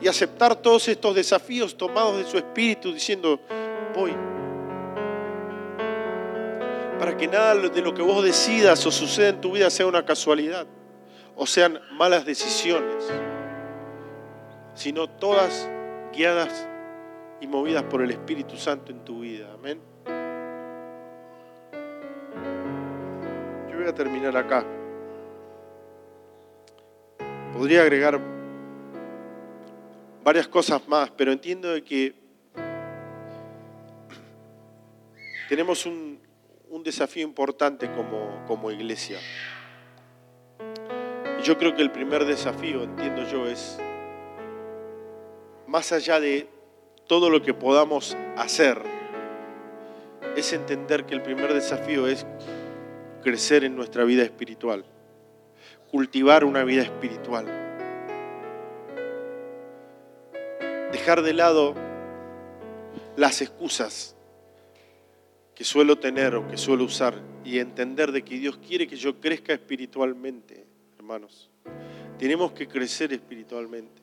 y 0.01 0.09
aceptar 0.09 0.57
todos 0.57 0.89
estos 0.89 1.15
desafíos 1.15 1.77
tomados 1.77 2.17
de 2.17 2.25
su 2.25 2.37
espíritu 2.37 2.93
diciendo, 2.93 3.39
voy. 3.95 4.13
Para 7.01 7.17
que 7.17 7.27
nada 7.27 7.55
de 7.55 7.81
lo 7.81 7.95
que 7.95 8.03
vos 8.03 8.23
decidas 8.23 8.85
o 8.85 8.91
suceda 8.91 9.31
en 9.31 9.41
tu 9.41 9.53
vida 9.53 9.71
sea 9.71 9.87
una 9.87 10.05
casualidad 10.05 10.67
o 11.35 11.47
sean 11.47 11.81
malas 11.93 12.27
decisiones, 12.27 13.11
sino 14.75 15.09
todas 15.09 15.67
guiadas 16.13 16.69
y 17.41 17.47
movidas 17.47 17.85
por 17.85 18.03
el 18.03 18.11
Espíritu 18.11 18.59
Santo 18.59 18.93
en 18.93 19.03
tu 19.03 19.21
vida. 19.21 19.51
Amén. 19.55 19.81
Yo 23.71 23.79
voy 23.79 23.89
a 23.89 23.95
terminar 23.95 24.37
acá. 24.37 24.63
Podría 27.55 27.81
agregar 27.81 28.21
varias 30.23 30.47
cosas 30.47 30.87
más, 30.87 31.11
pero 31.13 31.33
entiendo 31.33 31.71
que 31.83 32.15
tenemos 35.49 35.87
un, 36.71 36.83
desafío 36.83 37.25
importante 37.25 37.91
como, 37.93 38.45
como 38.47 38.71
iglesia. 38.71 39.19
Y 41.39 41.43
yo 41.43 41.59
creo 41.59 41.75
que 41.75 41.83
el 41.83 41.91
primer 41.91 42.25
desafío, 42.25 42.83
entiendo 42.83 43.29
yo, 43.31 43.47
es 43.47 43.79
más 45.67 45.93
allá 45.93 46.21
de 46.21 46.49
todo 47.07 47.29
lo 47.29 47.43
que 47.43 47.53
podamos 47.53 48.17
hacer, 48.37 48.81
es 50.37 50.53
entender 50.53 51.05
que 51.05 51.15
el 51.15 51.23
primer 51.23 51.53
desafío 51.53 52.07
es 52.07 52.27
crecer 53.23 53.65
en 53.65 53.77
nuestra 53.77 54.05
vida 54.05 54.23
espiritual 54.23 54.85
cultivar 55.91 56.45
una 56.45 56.65
vida 56.65 56.83
espiritual. 56.83 57.47
Dejar 60.93 61.23
de 61.23 61.35
lado 61.35 61.75
las 63.17 63.43
excusas 63.43 64.17
que 65.61 65.65
suelo 65.67 65.99
tener 65.99 66.35
o 66.37 66.49
que 66.49 66.57
suelo 66.57 66.85
usar 66.85 67.13
y 67.45 67.59
entender 67.59 68.13
de 68.13 68.23
que 68.23 68.39
Dios 68.39 68.57
quiere 68.67 68.87
que 68.89 68.97
yo 68.97 69.21
crezca 69.21 69.53
espiritualmente, 69.53 70.65
hermanos. 70.97 71.51
Tenemos 72.19 72.53
que 72.53 72.67
crecer 72.67 73.13
espiritualmente. 73.13 74.01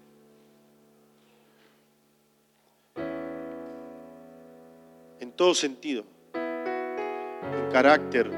En 5.19 5.31
todo 5.31 5.55
sentido. 5.55 6.03
En 6.35 7.71
carácter, 7.71 8.29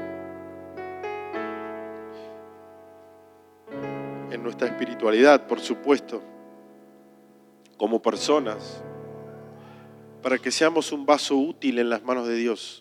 en 4.30 4.42
nuestra 4.42 4.66
espiritualidad, 4.66 5.46
por 5.46 5.60
supuesto, 5.60 6.22
como 7.76 8.00
personas, 8.00 8.82
para 10.22 10.38
que 10.38 10.50
seamos 10.50 10.90
un 10.90 11.04
vaso 11.04 11.36
útil 11.36 11.78
en 11.80 11.90
las 11.90 12.02
manos 12.02 12.26
de 12.26 12.36
Dios. 12.36 12.79